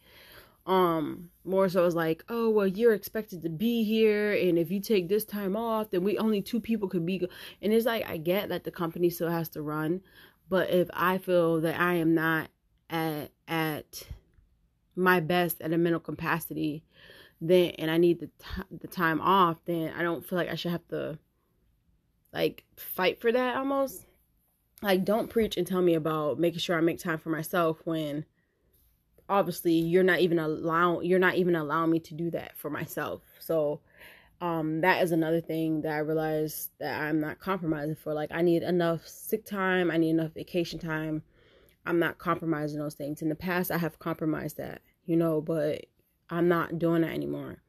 Um 0.66 1.30
more 1.46 1.70
so 1.70 1.86
it's 1.86 1.96
like, 1.96 2.24
oh 2.30 2.50
well 2.50 2.68
you're 2.68 2.94
expected 2.94 3.42
to 3.44 3.50
be 3.50 3.84
here 3.84 4.34
and 4.34 4.58
if 4.58 4.72
you 4.72 4.80
take 4.80 5.08
this 5.08 5.26
time 5.26 5.56
off, 5.56 5.92
then 5.92 6.04
we 6.04 6.18
only 6.18 6.42
two 6.42 6.60
people 6.60 6.88
could 6.90 7.06
be 7.06 7.28
and 7.62 7.74
it's 7.74 7.86
like 7.86 8.08
I 8.10 8.18
get 8.18 8.50
that 8.50 8.64
the 8.64 8.72
company 8.72 9.10
still 9.10 9.30
has 9.30 9.50
to 9.50 9.62
run, 9.62 10.02
but 10.50 10.70
if 10.70 10.90
I 10.94 11.18
feel 11.18 11.62
that 11.62 11.80
I 11.80 11.96
am 11.96 12.14
not 12.14 12.50
at 12.90 13.32
at 13.48 14.08
my 14.96 15.20
best 15.20 15.62
at 15.62 15.74
a 15.74 15.78
mental 15.78 16.00
capacity 16.00 16.84
then 17.40 17.72
and 17.78 17.92
I 17.92 17.98
need 17.98 18.20
the 18.20 18.28
t- 18.28 18.78
the 18.80 18.88
time 18.88 19.22
off, 19.22 19.58
then 19.66 19.94
I 19.96 20.02
don't 20.02 20.26
feel 20.26 20.38
like 20.38 20.50
I 20.50 20.56
should 20.56 20.72
have 20.72 20.88
to 20.88 21.20
like 22.34 22.64
fight 22.76 23.22
for 23.22 23.32
that 23.32 23.58
almost. 23.58 24.07
Like 24.81 25.05
don't 25.05 25.29
preach 25.29 25.57
and 25.57 25.65
tell 25.65 25.81
me 25.81 25.96
about 25.96 26.39
making 26.39 26.60
sure 26.60 26.77
I 26.77 26.81
make 26.81 27.00
time 27.00 27.17
for 27.17 27.29
myself 27.29 27.79
when 27.84 28.25
obviously 29.29 29.74
you're 29.74 30.03
not 30.03 30.19
even 30.19 30.39
allow 30.39 31.01
you're 31.01 31.19
not 31.19 31.36
even 31.36 31.55
allowing 31.55 31.91
me 31.91 32.00
to 32.00 32.13
do 32.13 32.31
that 32.31 32.55
for 32.57 32.69
myself. 32.69 33.22
So 33.39 33.81
um 34.39 34.81
that 34.81 35.01
is 35.01 35.12
another 35.12 35.41
thing 35.41 35.81
that 35.81 35.93
I 35.93 36.00
realized 36.00 36.69
that 36.79 37.01
I'm 37.01 37.19
not 37.19 37.39
compromising 37.39 37.96
for. 37.96 38.13
Like 38.13 38.31
I 38.31 38.41
need 38.41 38.63
enough 38.63 39.07
sick 39.07 39.46
time, 39.46 39.89
I 39.89 39.98
need 39.98 40.12
enough 40.12 40.34
vacation 40.34 40.79
time 40.79 41.24
I'm 41.88 42.00
not 42.00 42.17
compromising 42.17 42.79
those 42.79 42.96
things. 42.96 43.22
In 43.22 43.29
the 43.29 43.36
past, 43.36 43.72
I 43.72 43.77
have 43.77 43.98
compromised 43.98 44.57
that, 44.57 44.81
you 45.05 45.15
know, 45.15 45.39
but 45.39 45.86
I'm 46.29 46.50
not 46.50 46.77
doing 46.77 47.01
that 47.03 47.13
anymore. 47.13 47.63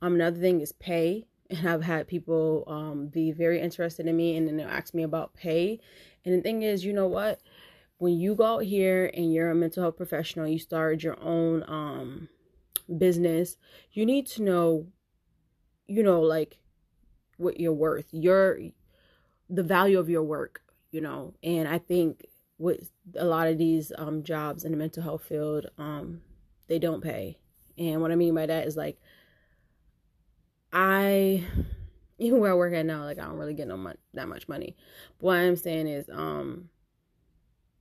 Um, 0.00 0.14
another 0.14 0.38
thing 0.38 0.60
is 0.60 0.70
pay, 0.70 1.26
and 1.50 1.68
I've 1.68 1.82
had 1.82 2.08
people 2.08 2.64
um 2.66 3.08
be 3.08 3.32
very 3.32 3.60
interested 3.60 4.06
in 4.06 4.16
me, 4.16 4.36
and 4.36 4.46
then 4.46 4.56
they'll 4.56 4.68
ask 4.68 4.94
me 4.94 5.02
about 5.02 5.34
pay. 5.34 5.80
And 6.24 6.34
the 6.34 6.42
thing 6.42 6.62
is, 6.62 6.84
you 6.84 6.92
know 6.92 7.06
what? 7.06 7.40
When 7.98 8.18
you 8.18 8.34
go 8.34 8.56
out 8.56 8.64
here 8.64 9.10
and 9.14 9.32
you're 9.32 9.50
a 9.50 9.54
mental 9.54 9.82
health 9.82 9.96
professional, 9.96 10.48
you 10.48 10.58
start 10.58 11.02
your 11.02 11.18
own 11.20 11.64
um 11.68 12.28
business. 12.98 13.56
You 13.92 14.06
need 14.06 14.26
to 14.28 14.42
know, 14.42 14.86
you 15.86 16.02
know, 16.02 16.20
like 16.20 16.58
what 17.36 17.60
you're 17.60 17.72
worth, 17.72 18.06
your 18.12 18.58
the 19.48 19.62
value 19.62 19.98
of 19.98 20.08
your 20.08 20.22
work, 20.22 20.62
you 20.90 21.00
know. 21.00 21.34
And 21.42 21.68
I 21.68 21.78
think 21.78 22.26
with 22.58 22.90
a 23.14 23.24
lot 23.24 23.48
of 23.48 23.58
these 23.58 23.92
um, 23.98 24.22
jobs 24.22 24.64
in 24.64 24.72
the 24.72 24.78
mental 24.78 25.02
health 25.02 25.24
field, 25.24 25.66
um, 25.78 26.22
they 26.68 26.78
don't 26.78 27.02
pay. 27.02 27.38
And 27.78 28.00
what 28.00 28.10
I 28.10 28.16
mean 28.16 28.34
by 28.34 28.46
that 28.46 28.66
is 28.66 28.76
like, 28.76 28.98
I, 30.78 31.42
even 32.18 32.38
where 32.38 32.52
I 32.52 32.54
work 32.54 32.74
at 32.74 32.84
now, 32.84 33.04
like 33.04 33.18
I 33.18 33.24
don't 33.24 33.38
really 33.38 33.54
get 33.54 33.66
no 33.66 33.92
that 34.12 34.28
much 34.28 34.46
money. 34.46 34.76
But 35.18 35.24
what 35.26 35.38
I'm 35.38 35.56
saying 35.56 35.88
is, 35.88 36.10
um, 36.12 36.68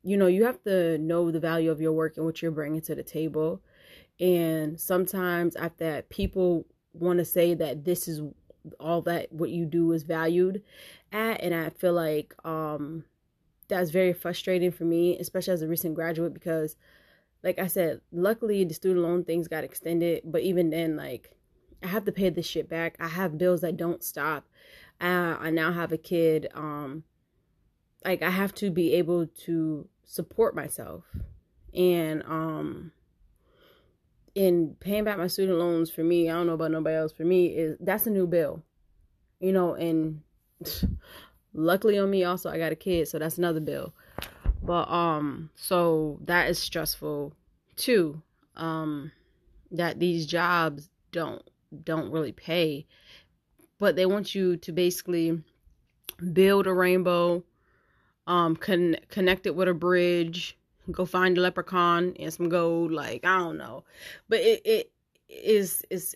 you 0.02 0.16
know, 0.16 0.28
you 0.28 0.46
have 0.46 0.64
to 0.64 0.98
know 0.98 1.30
the 1.30 1.42
value 1.42 1.72
of 1.72 1.82
your 1.82 1.92
work 1.92 2.16
and 2.16 2.26
what 2.26 2.42
you're 2.42 2.52
bringing 2.52 2.80
to 2.82 2.96
the 2.96 3.04
table. 3.04 3.62
And 4.20 4.80
sometimes 4.80 5.58
after 5.58 5.84
that, 5.84 6.10
people 6.10 6.66
want 6.94 7.20
to 7.20 7.26
say 7.26 7.54
that 7.54 7.84
this 7.84 8.08
is 8.08 8.22
all 8.80 9.02
that 9.02 9.30
what 9.32 9.50
you 9.50 9.66
do 9.66 9.92
is 9.92 10.04
valued 10.04 10.64
at, 11.12 11.42
and 11.42 11.54
I 11.54 11.70
feel 11.70 11.94
like 11.94 12.34
um 12.46 13.04
that's 13.68 13.90
very 13.90 14.14
frustrating 14.14 14.72
for 14.72 14.86
me, 14.86 15.18
especially 15.20 15.54
as 15.54 15.64
a 15.64 15.68
recent 15.68 15.96
graduate, 15.96 16.34
because, 16.34 16.78
like 17.44 17.60
I 17.60 17.68
said, 17.68 18.00
luckily 18.12 18.64
the 18.64 18.74
student 18.74 19.04
loan 19.04 19.26
things 19.26 19.48
got 19.50 19.64
extended, 19.66 20.22
but 20.24 20.44
even 20.44 20.70
then, 20.70 20.96
like, 20.96 21.36
I 21.86 21.88
have 21.90 22.06
to 22.06 22.12
pay 22.12 22.30
this 22.30 22.48
shit 22.48 22.68
back. 22.68 22.98
I 23.00 23.08
have 23.08 23.38
bills 23.38 23.62
that 23.62 23.78
don't 23.78 24.04
stop. 24.04 24.48
Uh, 25.00 25.38
I 25.40 25.52
now 25.52 25.72
have 25.72 25.92
a 25.92 26.00
kid. 26.00 26.48
Um, 26.56 27.04
like 28.04 28.24
I 28.24 28.32
have 28.32 28.56
to 28.56 28.72
be 28.72 28.94
able 28.94 29.28
to 29.46 29.88
support 30.04 30.56
myself, 30.56 31.04
and 31.76 32.24
um, 32.24 32.92
in 34.34 34.76
paying 34.80 35.04
back 35.04 35.20
my 35.20 35.28
student 35.28 35.60
loans 35.60 35.92
for 35.92 36.04
me, 36.04 36.28
I 36.28 36.34
don't 36.34 36.48
know 36.48 36.54
about 36.54 36.72
nobody 36.72 36.96
else. 36.96 37.12
For 37.12 37.24
me, 37.24 37.48
is 37.48 37.78
that's 37.80 38.08
a 38.08 38.12
new 38.12 38.26
bill, 38.26 38.64
you 39.40 39.52
know. 39.52 39.76
And 39.76 40.22
luckily 41.54 42.00
on 42.00 42.10
me, 42.10 42.24
also 42.24 42.50
I 42.50 42.58
got 42.58 42.72
a 42.72 42.76
kid, 42.76 43.08
so 43.08 43.20
that's 43.20 43.38
another 43.38 43.60
bill. 43.60 43.94
But 44.64 44.90
um, 44.90 45.52
so 45.54 46.20
that 46.26 46.50
is 46.50 46.58
stressful 46.58 47.36
too. 47.76 48.24
Um, 48.56 49.12
that 49.70 50.00
these 50.00 50.26
jobs 50.26 50.90
don't 51.12 51.48
don't 51.84 52.12
really 52.12 52.32
pay, 52.32 52.86
but 53.80 53.96
they 53.96 54.06
want 54.06 54.36
you 54.36 54.58
to 54.58 54.72
basically 54.72 55.42
build 56.34 56.68
a 56.68 56.74
rainbow, 56.74 57.44
um, 58.28 58.56
con- 58.56 58.98
connect 59.10 59.46
it 59.46 59.56
with 59.56 59.68
a 59.68 59.74
bridge, 59.74 60.58
go 60.92 61.06
find 61.06 61.38
a 61.38 61.42
leprechaun 61.42 62.16
and 62.20 62.34
some 62.34 62.50
gold. 62.50 62.92
Like 62.92 63.26
I 63.26 63.38
don't 63.38 63.58
know, 63.58 63.84
but 64.30 64.40
it 64.40 64.62
it 64.66 64.92
is 65.30 65.84
is 65.90 66.16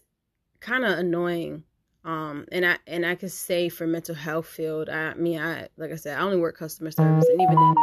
kind 0.60 0.86
of 0.86 0.98
annoying. 0.98 1.64
Um, 2.06 2.46
and 2.52 2.66
I 2.66 2.78
and 2.88 3.06
I 3.06 3.16
could 3.16 3.32
say 3.32 3.70
for 3.70 3.86
mental 3.86 4.16
health 4.16 4.48
field, 4.48 4.90
I 4.90 5.14
mean 5.16 5.40
I 5.40 5.68
like 5.78 5.92
I 5.92 5.96
said, 5.96 6.18
I 6.18 6.22
only 6.22 6.38
work 6.38 6.58
customer 6.58 6.92
service, 6.92 7.28
and 7.28 7.42
even 7.42 7.58
in 7.58 7.76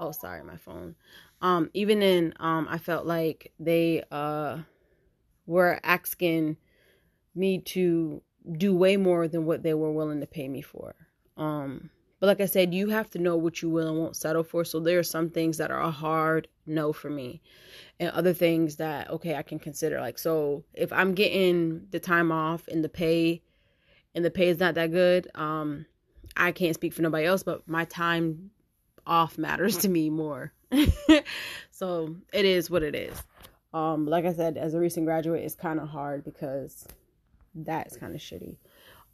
oh 0.00 0.12
sorry 0.12 0.42
my 0.42 0.56
phone, 0.56 0.96
um, 1.40 1.70
even 1.72 2.02
in 2.02 2.34
um, 2.40 2.66
I 2.68 2.78
felt 2.78 3.06
like 3.06 3.52
they 3.60 4.02
uh 4.10 4.58
were 5.46 5.80
asking 5.84 6.56
me 7.34 7.58
to 7.58 8.22
do 8.58 8.74
way 8.74 8.96
more 8.96 9.28
than 9.28 9.46
what 9.46 9.62
they 9.62 9.74
were 9.74 9.92
willing 9.92 10.20
to 10.20 10.26
pay 10.26 10.48
me 10.48 10.62
for. 10.62 10.94
Um, 11.36 11.90
but 12.20 12.26
like 12.26 12.40
I 12.40 12.46
said, 12.46 12.72
you 12.72 12.88
have 12.90 13.10
to 13.10 13.18
know 13.18 13.36
what 13.36 13.62
you 13.62 13.70
will 13.70 13.88
and 13.88 13.98
won't 13.98 14.16
settle 14.16 14.44
for. 14.44 14.64
So 14.64 14.78
there 14.78 14.98
are 14.98 15.02
some 15.02 15.30
things 15.30 15.58
that 15.58 15.70
are 15.70 15.80
a 15.80 15.90
hard 15.90 16.46
no 16.66 16.92
for 16.92 17.10
me, 17.10 17.42
and 17.98 18.10
other 18.10 18.32
things 18.32 18.76
that 18.76 19.10
okay 19.10 19.34
I 19.34 19.42
can 19.42 19.58
consider. 19.58 20.00
Like 20.00 20.18
so, 20.18 20.64
if 20.72 20.92
I'm 20.92 21.14
getting 21.14 21.88
the 21.90 21.98
time 21.98 22.30
off 22.30 22.68
and 22.68 22.84
the 22.84 22.88
pay, 22.88 23.42
and 24.14 24.24
the 24.24 24.30
pay 24.30 24.48
is 24.48 24.60
not 24.60 24.74
that 24.76 24.92
good, 24.92 25.28
um, 25.34 25.86
I 26.36 26.52
can't 26.52 26.74
speak 26.74 26.92
for 26.92 27.02
nobody 27.02 27.26
else, 27.26 27.42
but 27.42 27.66
my 27.66 27.86
time 27.86 28.50
off 29.06 29.36
matters 29.36 29.78
to 29.78 29.88
me 29.88 30.08
more. 30.10 30.52
so 31.72 32.14
it 32.32 32.44
is 32.44 32.70
what 32.70 32.82
it 32.82 32.94
is. 32.94 33.20
Um, 33.74 34.06
like 34.06 34.26
I 34.26 34.32
said, 34.32 34.58
as 34.58 34.74
a 34.74 34.78
recent 34.78 35.06
graduate, 35.06 35.42
it's 35.42 35.54
kind 35.54 35.80
of 35.80 35.88
hard 35.88 36.24
because 36.24 36.86
that's 37.54 37.96
kind 37.96 38.14
of 38.14 38.20
shitty. 38.20 38.56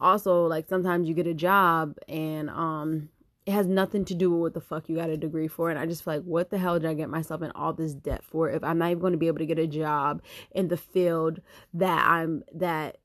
Also, 0.01 0.47
like 0.47 0.69
sometimes 0.69 1.09
you 1.09 1.15
get 1.15 1.27
a 1.27 1.35
job 1.35 1.97
and 2.09 2.49
um 2.51 3.09
it 3.47 3.53
has 3.53 3.67
nothing 3.67 4.05
to 4.05 4.15
do 4.15 4.31
with 4.31 4.41
what 4.41 4.55
the 4.55 4.61
fuck 4.61 4.91
you 4.91 4.97
got 4.97 5.09
a 5.09 5.17
degree 5.17 5.49
for. 5.49 5.71
And 5.71 5.79
I 5.79 5.87
just 5.87 6.05
feel 6.05 6.17
like, 6.17 6.25
what 6.25 6.51
the 6.51 6.59
hell 6.59 6.79
did 6.79 6.87
I 6.91 6.93
get 6.93 7.09
myself 7.09 7.41
in 7.41 7.51
all 7.53 7.73
this 7.73 7.95
debt 7.95 8.23
for 8.23 8.51
if 8.51 8.63
I'm 8.63 8.77
not 8.77 8.91
even 8.91 9.01
going 9.01 9.15
to 9.15 9.19
be 9.19 9.27
able 9.27 9.39
to 9.39 9.47
get 9.47 9.59
a 9.59 9.67
job 9.67 10.21
in 10.51 10.69
the 10.69 10.77
field 10.77 11.41
that 11.73 12.07
I'm 12.07 12.45
that 12.53 12.99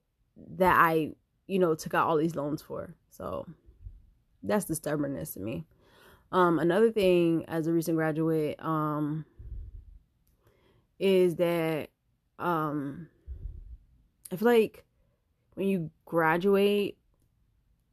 that 0.56 0.76
I 0.78 1.12
you 1.46 1.58
know 1.58 1.74
took 1.74 1.94
out 1.94 2.06
all 2.06 2.18
these 2.18 2.36
loans 2.36 2.60
for. 2.60 2.94
So 3.10 3.46
that's 4.42 4.66
the 4.66 4.74
stubbornness 4.74 5.32
to 5.32 5.40
me. 5.40 5.64
Um, 6.30 6.58
another 6.58 6.90
thing 6.90 7.44
as 7.48 7.66
a 7.66 7.72
recent 7.72 7.96
graduate, 7.96 8.62
um, 8.62 9.24
is 10.98 11.36
that 11.36 11.88
um 12.38 13.08
I 14.30 14.36
feel 14.36 14.48
like 14.48 14.84
when 15.54 15.68
you 15.68 15.90
graduate 16.04 16.96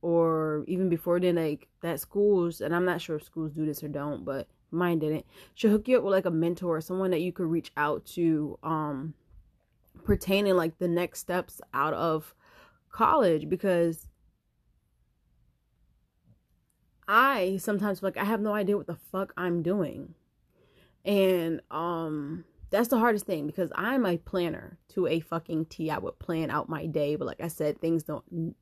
or 0.02 0.64
even 0.68 0.90
before 0.90 1.20
then 1.20 1.36
like 1.36 1.68
that 1.82 2.00
schools 2.00 2.62
and 2.62 2.76
I'm 2.76 2.86
not 2.86 3.02
sure 3.02 3.18
if 3.18 3.24
schools 3.24 3.52
do 3.52 3.66
this 3.66 3.84
or 3.84 3.88
don't, 3.88 4.26
but 4.26 4.48
mine 4.72 5.00
didn't, 5.00 5.26
should 5.54 5.72
hook 5.72 5.88
you 5.88 5.98
up 5.98 6.04
with 6.04 6.14
like 6.14 6.26
a 6.26 6.32
mentor, 6.32 6.78
or 6.78 6.82
someone 6.82 7.12
that 7.12 7.22
you 7.22 7.32
could 7.32 7.48
reach 7.48 7.72
out 7.78 8.06
to 8.06 8.58
um 8.64 9.14
pertaining 10.04 10.56
like 10.56 10.78
the 10.80 10.88
next 10.88 11.20
steps 11.20 11.62
out 11.74 11.94
of 11.94 12.34
college 12.92 13.48
because 13.48 14.08
I 17.08 17.58
sometimes 17.58 18.00
feel 18.00 18.08
like 18.08 18.18
I 18.18 18.24
have 18.24 18.42
no 18.42 18.54
idea 18.54 18.78
what 18.78 18.88
the 18.88 18.98
fuck 19.12 19.34
I'm 19.38 19.62
doing. 19.62 20.16
And 21.04 21.62
um 21.70 22.46
that's 22.72 22.88
the 22.88 22.98
hardest 22.98 23.26
thing 23.26 23.46
because 23.46 23.72
I'm 23.76 24.06
a 24.06 24.18
planner 24.18 24.80
to 24.94 25.06
a 25.06 25.20
fucking 25.20 25.66
T. 25.66 25.92
I 25.92 25.98
would 25.98 26.18
plan 26.20 26.50
out 26.50 26.70
my 26.70 26.86
day, 26.86 27.18
but 27.18 27.26
like 27.28 27.42
I 27.42 27.50
said, 27.50 27.80
things 27.80 28.04
don't 28.04 28.56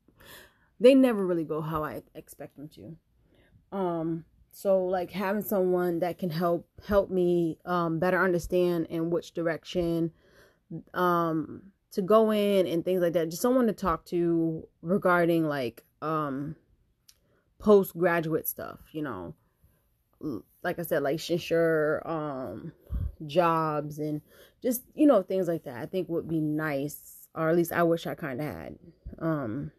they 0.80 0.94
never 0.94 1.24
really 1.24 1.44
go 1.44 1.60
how 1.60 1.84
I 1.84 2.02
expect 2.14 2.56
them 2.56 2.68
to. 2.70 3.76
Um 3.76 4.24
so 4.50 4.84
like 4.84 5.12
having 5.12 5.42
someone 5.42 6.00
that 6.00 6.18
can 6.18 6.30
help 6.30 6.68
help 6.86 7.08
me 7.08 7.58
um 7.64 8.00
better 8.00 8.20
understand 8.20 8.86
in 8.86 9.10
which 9.10 9.32
direction 9.32 10.10
um 10.92 11.62
to 11.92 12.02
go 12.02 12.32
in 12.32 12.66
and 12.66 12.84
things 12.84 13.02
like 13.02 13.12
that. 13.12 13.30
Just 13.30 13.42
someone 13.42 13.68
to 13.68 13.72
talk 13.72 14.04
to 14.06 14.66
regarding 14.82 15.46
like 15.46 15.84
um 16.02 16.56
postgraduate 17.60 18.48
stuff, 18.48 18.80
you 18.92 19.02
know. 19.02 19.34
Like 20.62 20.78
I 20.78 20.82
said, 20.82 21.02
like 21.02 21.16
licensure, 21.16 22.04
um 22.08 22.72
jobs 23.26 23.98
and 23.98 24.20
just 24.62 24.82
you 24.94 25.06
know 25.06 25.22
things 25.22 25.48
like 25.48 25.64
that. 25.64 25.76
I 25.76 25.86
think 25.86 26.08
would 26.08 26.28
be 26.28 26.40
nice 26.40 27.28
or 27.34 27.48
at 27.48 27.56
least 27.56 27.72
i 27.72 27.82
wish 27.82 28.06
i 28.06 28.14
kind 28.14 28.40
of 28.40 28.46
had. 28.46 28.78
Um 29.18 29.72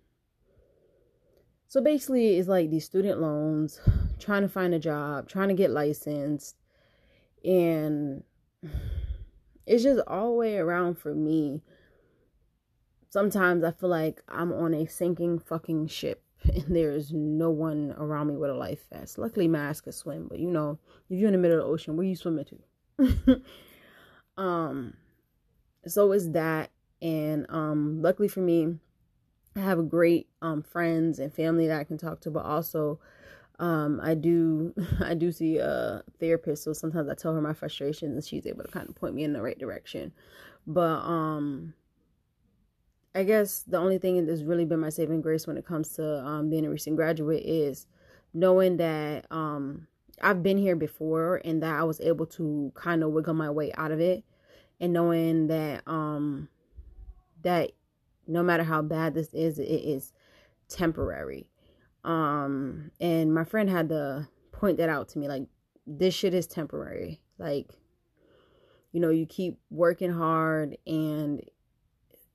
so 1.67 1.81
basically 1.81 2.37
it's 2.37 2.49
like 2.49 2.69
these 2.69 2.85
student 2.85 3.21
loans 3.21 3.79
trying 4.19 4.41
to 4.41 4.49
find 4.49 4.73
a 4.73 4.79
job 4.79 5.27
trying 5.27 5.49
to 5.49 5.53
get 5.53 5.71
licensed. 5.71 6.55
And 7.43 8.23
it's 9.65 9.83
just 9.83 10.01
all 10.07 10.31
the 10.31 10.37
way 10.37 10.57
around 10.57 10.97
for 10.97 11.13
me. 11.13 11.61
Sometimes 13.09 13.63
i 13.63 13.71
feel 13.71 13.89
like 13.89 14.21
i'm 14.27 14.53
on 14.53 14.73
a 14.73 14.85
sinking 14.85 15.39
fucking 15.39 15.87
ship 15.87 16.23
and 16.43 16.75
there's 16.75 17.11
no 17.11 17.49
one 17.49 17.93
around 17.97 18.27
me 18.27 18.37
with 18.37 18.49
a 18.49 18.53
life 18.53 18.85
vest. 18.91 19.17
Luckily 19.17 19.47
my 19.47 19.59
ass 19.59 19.81
can 19.81 19.91
swim 19.91 20.27
but 20.29 20.39
you 20.39 20.49
know 20.49 20.79
if 21.09 21.19
you're 21.19 21.27
in 21.27 21.33
the 21.33 21.39
middle 21.39 21.59
of 21.59 21.65
the 21.65 21.69
ocean 21.71 21.97
where 21.97 22.05
you 22.05 22.15
swimming 22.15 22.45
to 22.45 22.59
um 24.37 24.93
so 25.87 26.11
is 26.11 26.31
that 26.31 26.69
and 27.01 27.45
um 27.49 28.01
luckily 28.01 28.27
for 28.27 28.41
me 28.41 28.77
I 29.55 29.59
have 29.59 29.89
great 29.89 30.27
um 30.41 30.63
friends 30.63 31.19
and 31.19 31.33
family 31.33 31.67
that 31.67 31.79
I 31.79 31.83
can 31.83 31.97
talk 31.97 32.21
to 32.21 32.31
but 32.31 32.45
also 32.45 32.99
um 33.59 33.99
I 34.01 34.15
do 34.15 34.73
I 34.99 35.13
do 35.13 35.31
see 35.31 35.57
a 35.57 36.03
therapist 36.19 36.63
so 36.63 36.73
sometimes 36.73 37.09
I 37.09 37.15
tell 37.15 37.33
her 37.33 37.41
my 37.41 37.53
frustrations 37.53 38.13
and 38.13 38.23
she's 38.23 38.45
able 38.45 38.63
to 38.63 38.71
kind 38.71 38.89
of 38.89 38.95
point 38.95 39.15
me 39.15 39.23
in 39.23 39.33
the 39.33 39.41
right 39.41 39.57
direction. 39.57 40.11
But 40.67 41.03
um 41.03 41.73
I 43.13 43.23
guess 43.23 43.63
the 43.63 43.77
only 43.77 43.97
thing 43.97 44.25
that's 44.25 44.43
really 44.43 44.63
been 44.65 44.79
my 44.79 44.89
saving 44.89 45.21
grace 45.21 45.45
when 45.45 45.57
it 45.57 45.65
comes 45.65 45.93
to 45.95 46.25
um 46.25 46.49
being 46.49 46.65
a 46.65 46.69
recent 46.69 46.95
graduate 46.95 47.43
is 47.45 47.87
knowing 48.33 48.77
that 48.77 49.25
um 49.31 49.87
I've 50.21 50.43
been 50.43 50.57
here 50.57 50.75
before 50.75 51.41
and 51.43 51.61
that 51.63 51.75
I 51.75 51.83
was 51.83 51.99
able 52.01 52.25
to 52.27 52.71
kind 52.75 53.03
of 53.03 53.11
wiggle 53.11 53.33
my 53.33 53.49
way 53.49 53.71
out 53.73 53.91
of 53.91 53.99
it 53.99 54.23
and 54.79 54.93
knowing 54.93 55.47
that 55.47 55.83
um 55.87 56.49
that 57.43 57.71
no 58.27 58.43
matter 58.43 58.63
how 58.63 58.81
bad 58.81 59.13
this 59.13 59.33
is 59.33 59.59
it 59.59 59.63
is 59.63 60.13
temporary. 60.67 61.49
Um 62.03 62.91
and 62.99 63.33
my 63.33 63.43
friend 63.43 63.69
had 63.69 63.89
to 63.89 64.27
point 64.51 64.77
that 64.77 64.89
out 64.89 65.09
to 65.09 65.19
me 65.19 65.27
like 65.27 65.43
this 65.85 66.13
shit 66.13 66.33
is 66.33 66.47
temporary. 66.47 67.21
Like 67.37 67.69
you 68.91 68.99
know 68.99 69.09
you 69.09 69.25
keep 69.25 69.59
working 69.69 70.11
hard 70.11 70.77
and 70.85 71.41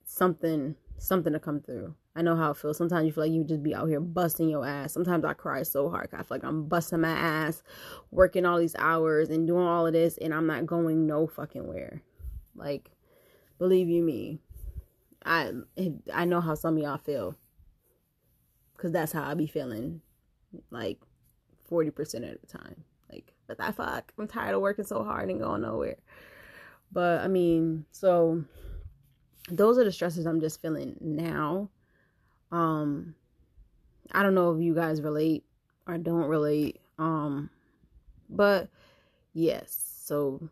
something 0.05 0.77
something 0.99 1.33
to 1.33 1.41
come 1.41 1.61
through 1.61 1.95
I 2.17 2.23
know 2.23 2.35
how 2.35 2.53
it 2.53 2.57
feels. 2.57 2.79
Sometimes 2.79 3.05
you 3.05 3.13
feel 3.13 3.25
like 3.25 3.33
you 3.33 3.45
just 3.45 3.63
be 3.63 3.75
out 3.75 3.89
here 3.89 4.01
busting 4.01 4.49
your 4.49 4.67
ass. 4.67 4.95
Sometimes 4.95 5.23
I 5.25 5.35
cry 5.35 5.63
so 5.63 5.91
hard. 5.91 6.09
I 6.15 6.19
feel 6.19 6.27
like 6.31 6.45
I'm 6.45 6.65
busting 6.67 7.03
my 7.03 7.11
ass, 7.11 7.63
working 8.11 8.47
all 8.47 8.59
these 8.59 8.75
hours 8.79 9.29
and 9.29 9.47
doing 9.47 9.67
all 9.67 9.87
of 9.87 9.93
this, 9.93 10.17
and 10.17 10.33
I'm 10.33 10.47
not 10.47 10.65
going 10.65 11.07
no 11.07 11.27
fucking 11.27 11.69
where. 11.69 12.03
Like, 12.55 12.91
believe 13.59 13.91
you 13.91 14.03
me, 14.03 14.39
I 15.27 15.53
I 16.13 16.25
know 16.25 16.41
how 16.41 16.55
some 16.55 16.79
of 16.79 16.83
y'all 16.83 16.97
feel, 16.97 17.37
cause 18.79 18.93
that's 18.93 19.13
how 19.13 19.23
I 19.23 19.35
be 19.35 19.47
feeling, 19.47 20.01
like 20.71 20.99
forty 21.69 21.91
percent 21.91 22.25
of 22.25 22.39
the 22.41 22.47
time. 22.47 22.85
Like, 23.13 23.35
but 23.47 23.59
that 23.59 23.77
fuck, 23.77 24.15
I'm 24.19 24.27
tired 24.27 24.55
of 24.55 24.63
working 24.63 24.87
so 24.87 25.05
hard 25.05 25.29
and 25.29 25.39
going 25.39 25.61
nowhere. 25.61 25.97
But 26.91 27.21
I 27.21 27.29
mean, 27.29 27.85
so 27.91 28.43
those 29.51 29.77
are 29.77 29.85
the 29.85 29.93
stresses 29.93 30.25
I'm 30.25 30.41
just 30.41 30.63
feeling 30.63 30.97
now 30.99 31.69
um, 32.53 33.15
I 34.13 34.23
don't 34.23 34.35
know 34.35 34.53
if 34.55 34.63
you 34.63 34.75
guys 34.75 35.03
relate 35.03 35.45
or 35.87 35.99
don't 35.99 36.27
relate. 36.27 36.81
Um, 36.99 37.51
but 38.29 38.69
yes, 39.35 40.01
so 40.05 40.49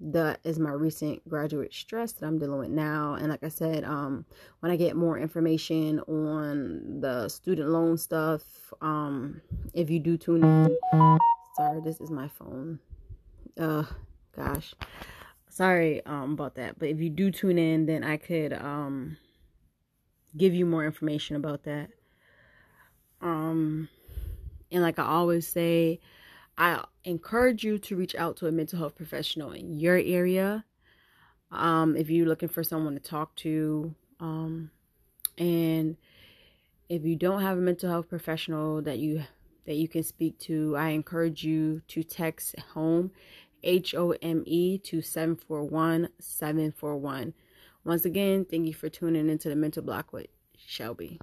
that 0.00 0.40
is 0.44 0.58
my 0.58 0.72
recent 0.72 1.26
graduate 1.28 1.72
stress 1.72 2.12
that 2.12 2.26
I'm 2.26 2.38
dealing 2.38 2.58
with 2.58 2.70
now. 2.70 3.14
And 3.14 3.28
like 3.28 3.44
I 3.44 3.48
said, 3.48 3.84
um, 3.84 4.24
when 4.60 4.72
I 4.72 4.76
get 4.76 4.96
more 4.96 5.18
information 5.18 6.00
on 6.00 7.00
the 7.00 7.28
student 7.28 7.68
loan 7.70 7.96
stuff, 7.96 8.42
um, 8.80 9.40
if 9.72 9.90
you 9.90 10.00
do 10.00 10.16
tune 10.16 10.44
in, 10.44 11.18
sorry, 11.56 11.80
this 11.82 12.00
is 12.00 12.10
my 12.10 12.28
phone. 12.28 12.78
Uh, 13.58 13.84
gosh. 14.36 14.74
sorry 15.48 16.04
um, 16.06 16.32
about 16.32 16.56
that. 16.56 16.78
But 16.78 16.88
if 16.88 17.00
you 17.00 17.08
do 17.08 17.30
tune 17.30 17.58
in, 17.58 17.86
then 17.86 18.02
I 18.02 18.16
could 18.16 18.52
um, 18.52 19.16
give 20.36 20.54
you 20.54 20.66
more 20.66 20.84
information 20.84 21.36
about 21.36 21.64
that. 21.64 21.90
Um, 23.20 23.88
and 24.70 24.82
like 24.82 24.98
I 24.98 25.04
always 25.04 25.46
say, 25.46 26.00
I 26.56 26.84
encourage 27.04 27.64
you 27.64 27.78
to 27.78 27.96
reach 27.96 28.14
out 28.14 28.36
to 28.38 28.46
a 28.46 28.52
mental 28.52 28.78
health 28.78 28.96
professional 28.96 29.52
in 29.52 29.78
your 29.78 29.96
area. 29.96 30.64
Um, 31.50 31.96
if 31.96 32.10
you're 32.10 32.26
looking 32.26 32.48
for 32.48 32.62
someone 32.62 32.94
to 32.94 33.00
talk 33.00 33.34
to, 33.36 33.94
um, 34.20 34.70
and 35.38 35.96
if 36.88 37.04
you 37.04 37.16
don't 37.16 37.42
have 37.42 37.58
a 37.58 37.60
mental 37.60 37.90
health 37.90 38.08
professional 38.08 38.82
that 38.82 38.98
you 38.98 39.24
that 39.66 39.74
you 39.76 39.88
can 39.88 40.02
speak 40.02 40.38
to, 40.40 40.76
I 40.76 40.90
encourage 40.90 41.42
you 41.42 41.80
to 41.88 42.02
text 42.02 42.58
home 42.74 43.10
H 43.62 43.94
O 43.94 44.14
M 44.22 44.42
E 44.46 44.78
to 44.78 45.00
741 45.00 46.08
741. 46.20 47.34
Once 47.84 48.06
again, 48.06 48.46
thank 48.46 48.66
you 48.66 48.72
for 48.72 48.88
tuning 48.88 49.28
into 49.28 49.48
the 49.48 49.56
Mental 49.56 49.82
Block 49.82 50.12
with 50.12 50.28
Shelby. 50.56 51.20